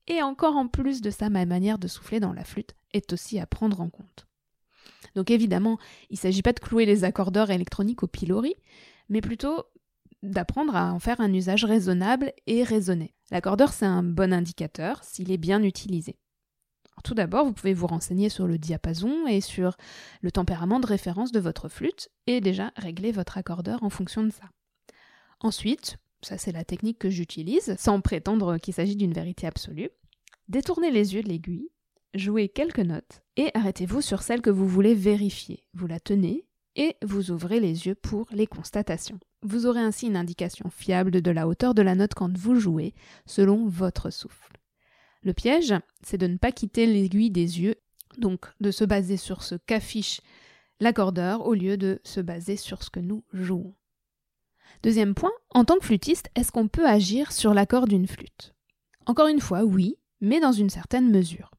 Et 0.09 0.23
encore 0.23 0.57
en 0.57 0.67
plus 0.67 1.01
de 1.01 1.11
ça, 1.11 1.31
ma 1.31 1.47
manière 1.47 1.79
de 1.79 1.89
souffler 1.89 2.21
dans 2.21 2.33
la 2.33 2.45
flûte 2.45 2.75
est 2.93 3.13
aussi 3.13 3.39
à 3.39 3.47
prendre 3.47 3.81
en 3.81 3.89
compte. 3.89 4.27
Donc 5.15 5.31
évidemment, 5.31 5.79
il 6.11 6.15
ne 6.15 6.19
s'agit 6.19 6.43
pas 6.43 6.53
de 6.53 6.61
clouer 6.61 6.87
les 6.87 7.05
accordeurs 7.05 7.51
électroniques 7.51 8.03
au 8.03 8.07
pilori, 8.07 8.55
mais 9.09 9.21
plutôt 9.21 9.65
d'apprendre 10.23 10.77
à 10.77 10.93
en 10.93 10.99
faire 10.99 11.21
un 11.21 11.33
usage 11.33 11.65
raisonnable 11.65 12.33
et 12.47 12.63
raisonné. 12.63 13.15
L'accordeur, 13.31 13.73
c'est 13.73 13.87
un 13.87 14.03
bon 14.03 14.33
indicateur 14.33 15.03
s'il 15.03 15.31
est 15.33 15.39
bien 15.39 15.63
utilisé. 15.63 16.17
tout 17.05 17.15
d'abord, 17.15 17.45
vous 17.45 17.53
pouvez 17.53 17.75
vous 17.75 17.89
renseigner 17.89 18.29
sur 18.29 18.47
le 18.47 18.59
diapason 18.59 19.27
et 19.27 19.41
sur 19.41 19.77
le 20.21 20.31
tempérament 20.31 20.79
de 20.79 20.87
référence 20.87 21.33
de 21.33 21.41
votre 21.41 21.69
flûte 21.69 22.09
et 22.27 22.41
déjà 22.41 22.71
régler 22.77 23.11
votre 23.11 23.39
accordeur 23.39 23.83
en 23.83 23.91
fonction 23.91 24.23
de 24.23 24.31
ça. 24.31 24.51
Ensuite, 25.43 25.99
ça 26.23 26.39
c'est 26.39 26.53
la 26.53 26.65
technique 26.65 26.99
que 26.99 27.11
j'utilise, 27.11 27.75
sans 27.79 28.01
prétendre 28.01 28.59
qu'il 28.59 28.75
s'agit 28.75 28.97
d'une 28.97 29.13
vérité 29.13 29.47
absolue, 29.47 29.91
détournez 30.49 30.91
les 30.91 31.15
yeux 31.15 31.23
de 31.23 31.29
l'aiguille, 31.29 31.69
jouez 32.15 32.49
quelques 32.49 32.79
notes 32.79 33.23
et 33.37 33.51
arrêtez-vous 33.55 34.01
sur 34.01 34.23
celle 34.23 34.41
que 34.41 34.51
vous 34.51 34.69
voulez 34.69 34.95
vérifier. 34.95 35.65
Vous 35.75 35.87
la 35.87 35.99
tenez 35.99 36.47
et 36.77 36.97
vous 37.03 37.31
ouvrez 37.31 37.61
les 37.61 37.87
yeux 37.87 37.95
pour 37.95 38.27
les 38.31 38.47
constatations. 38.47 39.19
Vous 39.43 39.67
aurez 39.67 39.81
ainsi 39.81 40.07
une 40.07 40.17
indication 40.17 40.71
fiable 40.71 41.21
de 41.21 41.31
la 41.31 41.49
hauteur 41.49 41.75
de 41.75 41.83
la 41.83 41.97
note 41.97 42.15
quand 42.15 42.35
vous 42.37 42.55
jouez, 42.55 42.95
selon 43.27 43.67
votre 43.67 44.11
souffle. 44.11 44.57
Le 45.23 45.33
piège, 45.33 45.75
c'est 46.03 46.19
de 46.19 46.27
ne 46.27 46.37
pas 46.37 46.53
quitter 46.53 46.87
l'aiguille 46.87 47.31
des 47.31 47.61
yeux, 47.61 47.77
donc 48.19 48.47
de 48.61 48.71
se 48.71 48.85
baser 48.85 49.17
sur 49.17 49.43
ce 49.43 49.57
qu'affiche 49.57 50.21
l'accordeur 50.81 51.47
au 51.47 51.55
lieu 51.55 51.77
de 51.77 52.01
se 52.05 52.21
baser 52.21 52.57
sur 52.57 52.83
ce 52.83 52.91
que 52.91 53.01
nous 53.01 53.25
jouons. 53.33 53.75
Deuxième 54.83 55.15
point, 55.15 55.33
en 55.51 55.65
tant 55.65 55.77
que 55.77 55.85
flûtiste, 55.85 56.29
est-ce 56.35 56.53
qu'on 56.53 56.69
peut 56.69 56.87
agir 56.87 57.33
sur 57.33 57.55
l'accord 57.55 57.87
d'une 57.87 58.07
flûte? 58.07 58.55
Encore 59.07 59.29
une 59.29 59.41
fois, 59.41 59.65
oui, 59.65 59.97
mais 60.21 60.41
dans 60.41 60.53
une 60.53 60.71
certaine 60.71 61.11
mesure. 61.11 61.51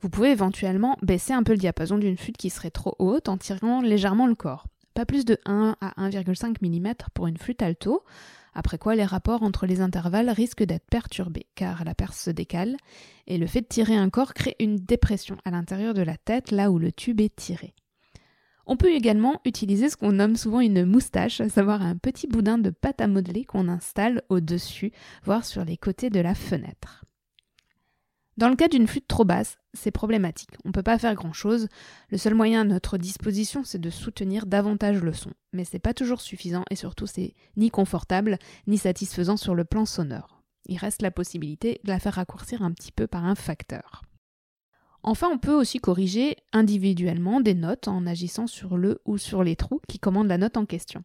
Vous 0.00 0.10
pouvez 0.10 0.30
éventuellement 0.30 0.96
baisser 1.02 1.32
un 1.32 1.42
peu 1.42 1.52
le 1.52 1.58
diapason 1.58 1.98
d'une 1.98 2.16
flûte 2.16 2.36
qui 2.36 2.50
serait 2.50 2.70
trop 2.70 2.94
haute 2.98 3.28
en 3.28 3.36
tirant 3.36 3.80
légèrement 3.80 4.26
le 4.26 4.34
corps. 4.34 4.66
Pas 4.94 5.06
plus 5.06 5.24
de 5.24 5.38
1 5.44 5.76
à 5.80 6.08
1,5 6.08 6.56
mm 6.62 6.94
pour 7.14 7.26
une 7.26 7.36
flûte 7.36 7.62
alto, 7.62 8.04
après 8.54 8.78
quoi 8.78 8.96
les 8.96 9.04
rapports 9.04 9.42
entre 9.42 9.66
les 9.66 9.80
intervalles 9.80 10.30
risquent 10.30 10.64
d'être 10.64 10.88
perturbés, 10.90 11.46
car 11.54 11.84
la 11.84 11.94
perce 11.94 12.20
se 12.20 12.30
décale, 12.30 12.76
et 13.26 13.38
le 13.38 13.46
fait 13.46 13.60
de 13.60 13.66
tirer 13.66 13.96
un 13.96 14.10
corps 14.10 14.34
crée 14.34 14.56
une 14.58 14.76
dépression 14.76 15.36
à 15.44 15.50
l'intérieur 15.50 15.94
de 15.94 16.02
la 16.02 16.16
tête 16.16 16.50
là 16.50 16.70
où 16.70 16.78
le 16.78 16.90
tube 16.90 17.20
est 17.20 17.34
tiré. 17.34 17.74
On 18.70 18.76
peut 18.76 18.92
également 18.92 19.40
utiliser 19.46 19.88
ce 19.88 19.96
qu'on 19.96 20.12
nomme 20.12 20.36
souvent 20.36 20.60
une 20.60 20.84
moustache, 20.84 21.40
à 21.40 21.48
savoir 21.48 21.80
un 21.80 21.96
petit 21.96 22.26
boudin 22.26 22.58
de 22.58 22.68
pâte 22.68 23.00
à 23.00 23.06
modeler 23.06 23.44
qu'on 23.44 23.66
installe 23.66 24.22
au-dessus, 24.28 24.92
voire 25.24 25.46
sur 25.46 25.64
les 25.64 25.78
côtés 25.78 26.10
de 26.10 26.20
la 26.20 26.34
fenêtre. 26.34 27.06
Dans 28.36 28.50
le 28.50 28.56
cas 28.56 28.68
d'une 28.68 28.86
flûte 28.86 29.08
trop 29.08 29.24
basse, 29.24 29.56
c'est 29.72 29.90
problématique. 29.90 30.50
On 30.66 30.68
ne 30.68 30.74
peut 30.74 30.82
pas 30.82 30.98
faire 30.98 31.14
grand-chose. 31.14 31.68
Le 32.10 32.18
seul 32.18 32.34
moyen 32.34 32.60
à 32.60 32.64
notre 32.64 32.98
disposition, 32.98 33.64
c'est 33.64 33.80
de 33.80 33.88
soutenir 33.88 34.44
davantage 34.44 35.02
le 35.02 35.14
son. 35.14 35.30
Mais 35.54 35.64
c'est 35.64 35.78
pas 35.78 35.94
toujours 35.94 36.20
suffisant 36.20 36.64
et 36.70 36.76
surtout 36.76 37.06
c'est 37.06 37.34
ni 37.56 37.70
confortable 37.70 38.38
ni 38.66 38.76
satisfaisant 38.76 39.38
sur 39.38 39.54
le 39.54 39.64
plan 39.64 39.86
sonore. 39.86 40.42
Il 40.66 40.76
reste 40.76 41.00
la 41.00 41.10
possibilité 41.10 41.80
de 41.84 41.88
la 41.88 41.98
faire 41.98 42.14
raccourcir 42.14 42.62
un 42.62 42.72
petit 42.72 42.92
peu 42.92 43.06
par 43.06 43.24
un 43.24 43.34
facteur. 43.34 44.02
Enfin, 45.02 45.28
on 45.32 45.38
peut 45.38 45.54
aussi 45.54 45.78
corriger 45.78 46.36
individuellement 46.52 47.40
des 47.40 47.54
notes 47.54 47.88
en 47.88 48.06
agissant 48.06 48.46
sur 48.46 48.76
le 48.76 49.00
ou 49.04 49.16
sur 49.16 49.42
les 49.42 49.56
trous 49.56 49.80
qui 49.88 49.98
commandent 49.98 50.28
la 50.28 50.38
note 50.38 50.56
en 50.56 50.66
question. 50.66 51.02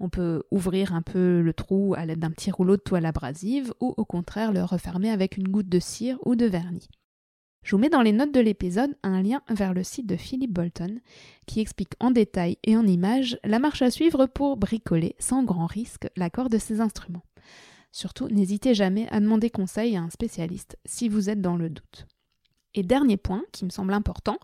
On 0.00 0.08
peut 0.08 0.44
ouvrir 0.50 0.94
un 0.94 1.02
peu 1.02 1.40
le 1.40 1.52
trou 1.52 1.94
à 1.96 2.06
l'aide 2.06 2.20
d'un 2.20 2.30
petit 2.30 2.50
rouleau 2.50 2.76
de 2.76 2.82
toile 2.82 3.06
abrasive 3.06 3.74
ou 3.80 3.94
au 3.96 4.04
contraire 4.04 4.52
le 4.52 4.62
refermer 4.62 5.10
avec 5.10 5.36
une 5.36 5.48
goutte 5.48 5.68
de 5.68 5.80
cire 5.80 6.18
ou 6.24 6.36
de 6.36 6.46
vernis. 6.46 6.88
Je 7.64 7.74
vous 7.74 7.82
mets 7.82 7.90
dans 7.90 8.02
les 8.02 8.12
notes 8.12 8.32
de 8.32 8.40
l'épisode 8.40 8.96
un 9.02 9.20
lien 9.20 9.42
vers 9.50 9.74
le 9.74 9.82
site 9.82 10.06
de 10.06 10.16
Philip 10.16 10.52
Bolton 10.52 11.00
qui 11.46 11.60
explique 11.60 11.94
en 12.00 12.10
détail 12.10 12.56
et 12.64 12.76
en 12.76 12.86
images 12.86 13.38
la 13.44 13.58
marche 13.58 13.82
à 13.82 13.90
suivre 13.90 14.26
pour 14.26 14.56
bricoler 14.56 15.16
sans 15.18 15.42
grand 15.42 15.66
risque 15.66 16.08
l'accord 16.16 16.48
de 16.48 16.58
ces 16.58 16.80
instruments. 16.80 17.24
Surtout, 17.90 18.28
n'hésitez 18.28 18.74
jamais 18.74 19.08
à 19.10 19.20
demander 19.20 19.50
conseil 19.50 19.96
à 19.96 20.02
un 20.02 20.10
spécialiste 20.10 20.78
si 20.84 21.08
vous 21.08 21.28
êtes 21.28 21.40
dans 21.40 21.56
le 21.56 21.68
doute. 21.68 22.06
Et 22.74 22.82
dernier 22.82 23.16
point 23.16 23.42
qui 23.52 23.64
me 23.64 23.70
semble 23.70 23.92
important, 23.92 24.38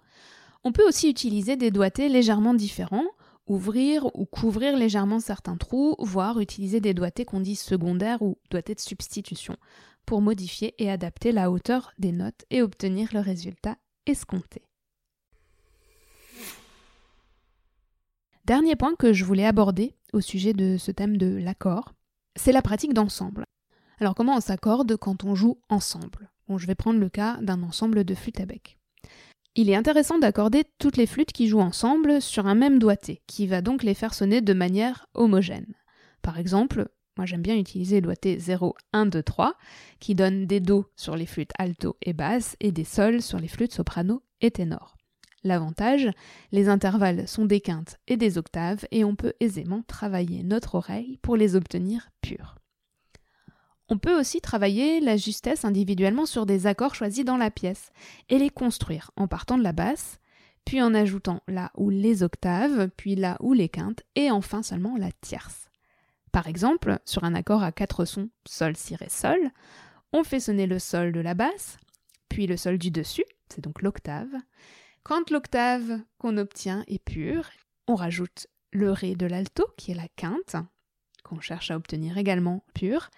on 0.65 0.73
peut 0.73 0.87
aussi 0.87 1.09
utiliser 1.09 1.57
des 1.57 1.71
doigtés 1.71 2.09
légèrement 2.09 2.55
différents 2.55 3.07
ouvrir 3.47 4.07
ou 4.17 4.25
couvrir 4.25 4.77
légèrement 4.77 5.21
certains 5.21 5.57
trous, 5.57 5.97
voire 5.99 6.41
utiliser 6.41 6.81
des 6.81 6.95
doigtés 6.95 7.25
qu'on 7.25 7.41
dit 7.41 7.57
secondaires 7.57 8.23
ou 8.23 8.39
doigtés 8.51 8.75
de 8.75 8.81
substitution 8.81 9.57
pour 10.07 10.21
modifier 10.21 10.75
et 10.83 10.91
adapter 10.91 11.33
la 11.33 11.51
hauteur 11.51 11.93
des 11.99 12.13
notes 12.13 12.45
et 12.51 12.63
obtenir 12.63 13.09
le 13.13 13.21
résultat 13.21 13.77
escompté. 14.07 14.63
Dernier 18.45 18.77
point 18.77 18.95
que 18.95 19.15
je 19.15 19.25
voulais 19.25 19.47
aborder 19.47 19.95
au 20.13 20.21
sujet 20.21 20.53
de 20.53 20.77
ce 20.77 20.91
thème 20.91 21.17
de 21.17 21.37
l'accord, 21.37 21.95
c'est 22.37 22.53
la 22.53 22.61
pratique 22.61 22.93
d'ensemble. 22.93 23.45
Alors 23.99 24.15
comment 24.15 24.37
on 24.37 24.41
s'accorde 24.41 24.97
quand 24.97 25.25
on 25.25 25.35
joue 25.35 25.59
ensemble? 25.71 26.31
Bon, 26.49 26.59
je 26.59 26.67
vais 26.67 26.75
prendre 26.75 27.01
le 27.01 27.09
cas 27.09 27.39
d'un 27.41 27.63
ensemble 27.63 28.05
de 28.05 28.15
flûtes 28.15 28.41
à 28.41 28.47
bec. 28.47 28.79
Il 29.57 29.71
est 29.71 29.77
intéressant 29.77 30.19
d'accorder 30.19 30.65
toutes 30.79 30.97
les 30.97 31.07
flûtes 31.07 31.33
qui 31.33 31.47
jouent 31.47 31.61
ensemble 31.61 32.21
sur 32.21 32.47
un 32.47 32.57
même 32.57 32.79
doigté, 32.79 33.23
qui 33.27 33.47
va 33.47 33.61
donc 33.61 33.83
les 33.83 33.95
faire 33.95 34.13
sonner 34.13 34.41
de 34.41 34.53
manière 34.53 35.07
homogène. 35.15 35.75
Par 36.23 36.39
exemple, 36.39 36.89
moi 37.17 37.25
j'aime 37.25 37.43
bien 37.43 37.57
utiliser 37.57 37.97
le 37.97 38.03
doigté 38.03 38.39
0, 38.39 38.75
1, 38.93 39.07
2, 39.07 39.23
3, 39.23 39.55
qui 40.01 40.17
donne 40.17 40.47
des 40.47 40.59
Do 40.59 40.87
sur 40.97 41.15
les 41.15 41.27
flûtes 41.27 41.53
alto 41.57 41.97
et 42.03 42.13
basse 42.13 42.57
et 42.59 42.73
des 42.73 42.85
Sol 42.85 43.23
sur 43.23 43.39
les 43.39 43.47
flûtes 43.47 43.73
soprano 43.73 44.23
et 44.41 44.51
ténor. 44.51 44.97
L'avantage, 45.45 46.09
les 46.53 46.69
intervalles 46.69 47.29
sont 47.29 47.45
des 47.45 47.61
quintes 47.61 47.99
et 48.09 48.17
des 48.17 48.39
octaves 48.39 48.87
et 48.91 49.05
on 49.05 49.15
peut 49.15 49.35
aisément 49.41 49.83
travailler 49.87 50.43
notre 50.43 50.75
oreille 50.75 51.19
pour 51.23 51.37
les 51.37 51.55
obtenir 51.55 52.09
purs. 52.23 52.57
On 53.95 53.99
peut 53.99 54.19
aussi 54.19 54.41
travailler 54.41 54.99
la 54.99 55.17
justesse 55.17 55.65
individuellement 55.65 56.27
sur 56.27 56.47
des 56.47 56.67
accords 56.67 56.97
choisis 56.97 57.25
dans 57.25 57.37
la 57.37 57.53
pièce 57.53 57.93
et 58.29 58.41
les 58.41 58.51
construire 58.51 59.13
en 59.15 59.29
partant 59.29 59.57
de 59.57 59.63
la 59.63 59.71
basse, 59.71 60.19
puis 60.65 60.83
en 60.83 60.95
ajoutant 60.95 61.45
là 61.47 61.71
ou 61.77 61.91
les 61.91 62.25
octaves, 62.25 62.89
puis 62.97 63.15
là 63.15 63.37
ou 63.39 63.53
les 63.53 63.69
quintes, 63.69 64.03
et 64.17 64.33
enfin 64.33 64.65
seulement 64.65 64.97
la 64.97 65.13
tierce. 65.13 65.71
Par 66.33 66.49
exemple, 66.49 66.99
sur 67.05 67.23
un 67.23 67.37
accord 67.37 67.63
à 67.63 67.71
quatre 67.71 68.05
sons 68.05 68.31
sol, 68.49 68.77
si, 68.77 68.97
ré, 68.97 69.07
sol, 69.09 69.39
on 70.13 70.25
fait 70.25 70.41
sonner 70.41 70.67
le 70.67 70.81
sol 70.81 71.13
de 71.13 71.21
la 71.21 71.35
basse, 71.35 71.79
puis 72.29 72.49
le 72.49 72.57
sol 72.57 72.79
du 72.79 72.91
dessus, 72.91 73.27
c'est 73.49 73.63
donc 73.63 73.81
l'octave. 73.81 74.35
Quand 75.05 75.31
l'octave 75.31 76.01
qu'on 76.19 76.37
obtient 76.37 76.83
est 76.89 76.99
pure, 76.99 77.49
on 77.87 77.95
rajoute 77.95 78.49
le 78.73 78.91
ré 78.91 79.15
de 79.15 79.27
l'alto, 79.27 79.69
qui 79.77 79.93
est 79.93 79.95
la 79.95 80.09
quinte, 80.17 80.57
qu'on 81.23 81.39
cherche 81.39 81.71
à 81.71 81.77
obtenir 81.77 82.19
également 82.19 82.65
pure, 82.75 83.09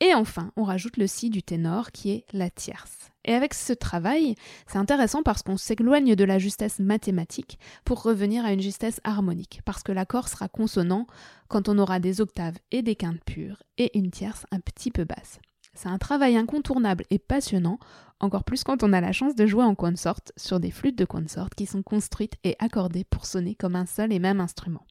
et 0.00 0.14
enfin, 0.14 0.50
on 0.56 0.64
rajoute 0.64 0.96
le 0.96 1.06
si 1.06 1.28
du 1.28 1.42
ténor 1.42 1.92
qui 1.92 2.10
est 2.10 2.24
la 2.32 2.48
tierce. 2.48 3.10
Et 3.26 3.34
avec 3.34 3.52
ce 3.52 3.74
travail, 3.74 4.34
c'est 4.66 4.78
intéressant 4.78 5.22
parce 5.22 5.42
qu'on 5.42 5.58
s'éloigne 5.58 6.14
de 6.14 6.24
la 6.24 6.38
justesse 6.38 6.78
mathématique 6.78 7.58
pour 7.84 8.02
revenir 8.02 8.46
à 8.46 8.52
une 8.52 8.62
justesse 8.62 9.00
harmonique, 9.04 9.60
parce 9.66 9.82
que 9.82 9.92
l'accord 9.92 10.28
sera 10.28 10.48
consonant 10.48 11.06
quand 11.48 11.68
on 11.68 11.78
aura 11.78 12.00
des 12.00 12.22
octaves 12.22 12.56
et 12.70 12.80
des 12.80 12.96
quintes 12.96 13.22
pures 13.24 13.62
et 13.76 13.96
une 13.98 14.10
tierce 14.10 14.46
un 14.50 14.60
petit 14.60 14.90
peu 14.90 15.04
basse. 15.04 15.38
C'est 15.74 15.88
un 15.88 15.98
travail 15.98 16.36
incontournable 16.36 17.04
et 17.10 17.18
passionnant, 17.18 17.78
encore 18.18 18.44
plus 18.44 18.64
quand 18.64 18.82
on 18.82 18.92
a 18.92 19.00
la 19.00 19.12
chance 19.12 19.34
de 19.34 19.46
jouer 19.46 19.64
en 19.64 19.74
consort 19.74 20.20
sur 20.36 20.60
des 20.60 20.70
flûtes 20.70 20.98
de 20.98 21.04
consort 21.04 21.50
qui 21.50 21.66
sont 21.66 21.82
construites 21.82 22.36
et 22.44 22.56
accordées 22.58 23.04
pour 23.04 23.24
sonner 23.24 23.54
comme 23.54 23.76
un 23.76 23.86
seul 23.86 24.12
et 24.12 24.18
même 24.18 24.40
instrument. 24.40 24.86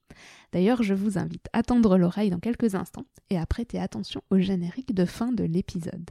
D'ailleurs, 0.51 0.81
je 0.81 0.93
vous 0.93 1.17
invite 1.17 1.47
à 1.53 1.63
tendre 1.63 1.97
l'oreille 1.97 2.31
dans 2.31 2.39
quelques 2.39 2.75
instants 2.75 3.05
et 3.29 3.37
à 3.37 3.45
prêter 3.45 3.79
attention 3.79 4.21
au 4.29 4.39
générique 4.39 4.95
de 4.95 5.05
fin 5.05 5.31
de 5.31 5.43
l'épisode. 5.43 6.09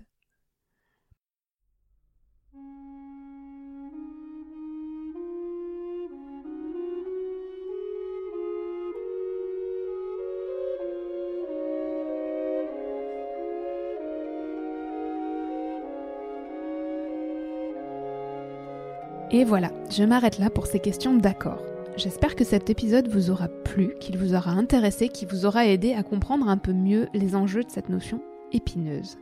Et 19.31 19.45
voilà, 19.45 19.71
je 19.91 20.05
m'arrête 20.05 20.39
là 20.39 20.49
pour 20.49 20.67
ces 20.67 20.81
questions 20.81 21.15
d'accord. 21.15 21.63
J'espère 21.99 22.35
que 22.35 22.45
cet 22.45 22.71
épisode 22.71 23.09
vous 23.09 23.29
aura 23.29 23.49
plu, 23.49 23.95
qu'il 24.01 24.17
vous 24.17 24.35
aura 24.35 24.53
intéressé, 24.53 25.11
qu'il 25.11 25.29
vous 25.29 25.45
aura 25.45 25.67
aidé 25.67 25.93
à 25.93 26.03
comprendre 26.03 26.49
un 26.49 26.57
peu 26.57 26.73
mieux 26.73 27.09
les 27.13 27.37
enjeux 27.37 27.63
de 27.63 27.71
cette 27.71 27.91
notion 27.91 28.23
épineuse. 28.53 29.19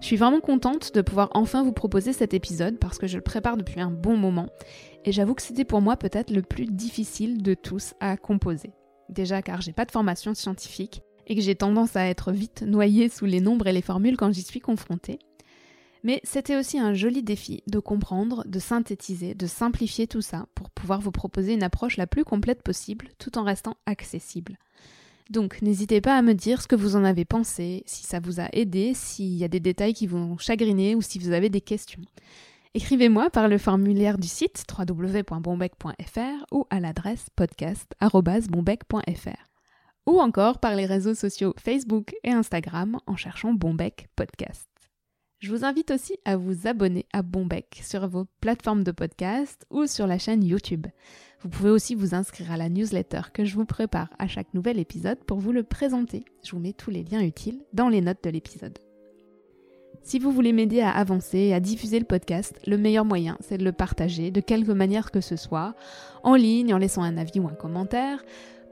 Je 0.00 0.06
suis 0.06 0.16
vraiment 0.16 0.40
contente 0.40 0.94
de 0.94 1.02
pouvoir 1.02 1.30
enfin 1.34 1.64
vous 1.64 1.72
proposer 1.72 2.12
cet 2.12 2.32
épisode 2.32 2.78
parce 2.78 2.96
que 2.96 3.08
je 3.08 3.16
le 3.16 3.24
prépare 3.24 3.56
depuis 3.56 3.80
un 3.80 3.90
bon 3.90 4.16
moment 4.16 4.46
et 5.04 5.10
j'avoue 5.10 5.34
que 5.34 5.42
c'était 5.42 5.64
pour 5.64 5.80
moi 5.80 5.96
peut-être 5.96 6.30
le 6.30 6.42
plus 6.42 6.66
difficile 6.66 7.42
de 7.42 7.54
tous 7.54 7.94
à 7.98 8.16
composer. 8.16 8.70
Déjà 9.08 9.42
car 9.42 9.60
j'ai 9.62 9.72
pas 9.72 9.84
de 9.84 9.90
formation 9.90 10.32
scientifique 10.32 11.02
et 11.26 11.34
que 11.34 11.42
j'ai 11.42 11.56
tendance 11.56 11.96
à 11.96 12.06
être 12.06 12.30
vite 12.30 12.62
noyée 12.62 13.08
sous 13.08 13.26
les 13.26 13.40
nombres 13.40 13.66
et 13.66 13.72
les 13.72 13.82
formules 13.82 14.16
quand 14.16 14.32
j'y 14.32 14.42
suis 14.42 14.60
confrontée. 14.60 15.18
Mais 16.02 16.20
c'était 16.24 16.56
aussi 16.56 16.78
un 16.78 16.94
joli 16.94 17.22
défi 17.22 17.62
de 17.66 17.78
comprendre, 17.78 18.44
de 18.46 18.58
synthétiser, 18.58 19.34
de 19.34 19.46
simplifier 19.46 20.06
tout 20.06 20.22
ça 20.22 20.46
pour 20.54 20.70
pouvoir 20.70 21.00
vous 21.00 21.10
proposer 21.10 21.52
une 21.52 21.62
approche 21.62 21.96
la 21.96 22.06
plus 22.06 22.24
complète 22.24 22.62
possible 22.62 23.08
tout 23.18 23.38
en 23.38 23.44
restant 23.44 23.76
accessible. 23.86 24.56
Donc 25.30 25.62
n'hésitez 25.62 26.00
pas 26.00 26.16
à 26.16 26.22
me 26.22 26.34
dire 26.34 26.62
ce 26.62 26.68
que 26.68 26.74
vous 26.74 26.96
en 26.96 27.04
avez 27.04 27.24
pensé, 27.24 27.84
si 27.86 28.04
ça 28.04 28.18
vous 28.18 28.40
a 28.40 28.48
aidé, 28.52 28.94
s'il 28.94 29.36
y 29.36 29.44
a 29.44 29.48
des 29.48 29.60
détails 29.60 29.94
qui 29.94 30.06
vous 30.06 30.18
ont 30.18 30.38
chagriné 30.38 30.94
ou 30.94 31.02
si 31.02 31.18
vous 31.18 31.32
avez 31.32 31.50
des 31.50 31.60
questions. 31.60 32.02
Écrivez-moi 32.74 33.30
par 33.30 33.48
le 33.48 33.58
formulaire 33.58 34.18
du 34.18 34.28
site 34.28 34.64
www.bombec.fr 34.76 36.46
ou 36.52 36.66
à 36.70 36.80
l'adresse 36.80 37.26
podcast.bombec.fr 37.36 39.50
ou 40.06 40.20
encore 40.20 40.58
par 40.58 40.74
les 40.74 40.86
réseaux 40.86 41.14
sociaux 41.14 41.54
Facebook 41.58 42.14
et 42.24 42.30
Instagram 42.30 42.98
en 43.06 43.16
cherchant 43.16 43.52
Bombec 43.52 44.08
Podcast. 44.16 44.69
Je 45.40 45.50
vous 45.50 45.64
invite 45.64 45.90
aussi 45.90 46.18
à 46.26 46.36
vous 46.36 46.66
abonner 46.66 47.06
à 47.14 47.22
Bombec 47.22 47.80
sur 47.82 48.06
vos 48.06 48.26
plateformes 48.42 48.84
de 48.84 48.92
podcast 48.92 49.64
ou 49.70 49.86
sur 49.86 50.06
la 50.06 50.18
chaîne 50.18 50.44
YouTube. 50.44 50.86
Vous 51.40 51.48
pouvez 51.48 51.70
aussi 51.70 51.94
vous 51.94 52.14
inscrire 52.14 52.52
à 52.52 52.58
la 52.58 52.68
newsletter 52.68 53.22
que 53.32 53.46
je 53.46 53.54
vous 53.54 53.64
prépare 53.64 54.10
à 54.18 54.28
chaque 54.28 54.52
nouvel 54.52 54.78
épisode 54.78 55.18
pour 55.24 55.38
vous 55.38 55.52
le 55.52 55.62
présenter. 55.62 56.26
Je 56.44 56.50
vous 56.50 56.58
mets 56.58 56.74
tous 56.74 56.90
les 56.90 57.02
liens 57.02 57.22
utiles 57.22 57.62
dans 57.72 57.88
les 57.88 58.02
notes 58.02 58.22
de 58.22 58.28
l'épisode. 58.28 58.78
Si 60.02 60.18
vous 60.18 60.30
voulez 60.30 60.52
m'aider 60.52 60.82
à 60.82 60.90
avancer 60.90 61.38
et 61.38 61.54
à 61.54 61.60
diffuser 61.60 61.98
le 61.98 62.04
podcast, 62.04 62.60
le 62.66 62.76
meilleur 62.76 63.06
moyen, 63.06 63.38
c'est 63.40 63.56
de 63.56 63.64
le 63.64 63.72
partager 63.72 64.30
de 64.30 64.42
quelque 64.42 64.72
manière 64.72 65.10
que 65.10 65.22
ce 65.22 65.36
soit, 65.36 65.74
en 66.22 66.34
ligne, 66.34 66.74
en 66.74 66.78
laissant 66.78 67.02
un 67.02 67.16
avis 67.16 67.40
ou 67.40 67.48
un 67.48 67.54
commentaire, 67.54 68.22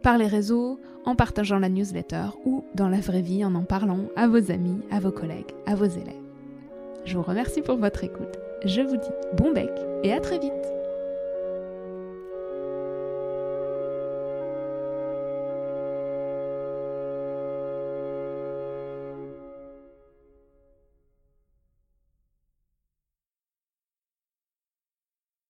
par 0.03 0.19
les 0.19 0.27
réseaux, 0.27 0.79
en 1.07 1.17
partageant 1.17 1.59
la 1.59 1.71
newsletter 1.71 2.27
ou 2.45 2.63
dans 2.75 2.91
la 2.91 3.01
vraie 3.01 3.23
vie 3.23 3.43
en 3.43 3.55
en 3.55 3.65
parlant 3.65 4.09
à 4.17 4.29
vos 4.29 4.51
amis, 4.51 4.81
à 4.91 5.01
vos 5.01 5.13
collègues, 5.13 5.55
à 5.65 5.75
vos 5.75 5.87
élèves. 5.87 6.28
Je 7.09 7.17
vous 7.17 7.23
remercie 7.23 7.63
pour 7.63 7.79
votre 7.79 8.05
écoute. 8.05 8.39
Je 8.67 8.83
vous 8.83 8.99
dis 8.99 9.09
bon 9.33 9.51
bec 9.51 9.71
et 10.03 10.13
à 10.13 10.21
très 10.21 10.39
vite 10.39 10.53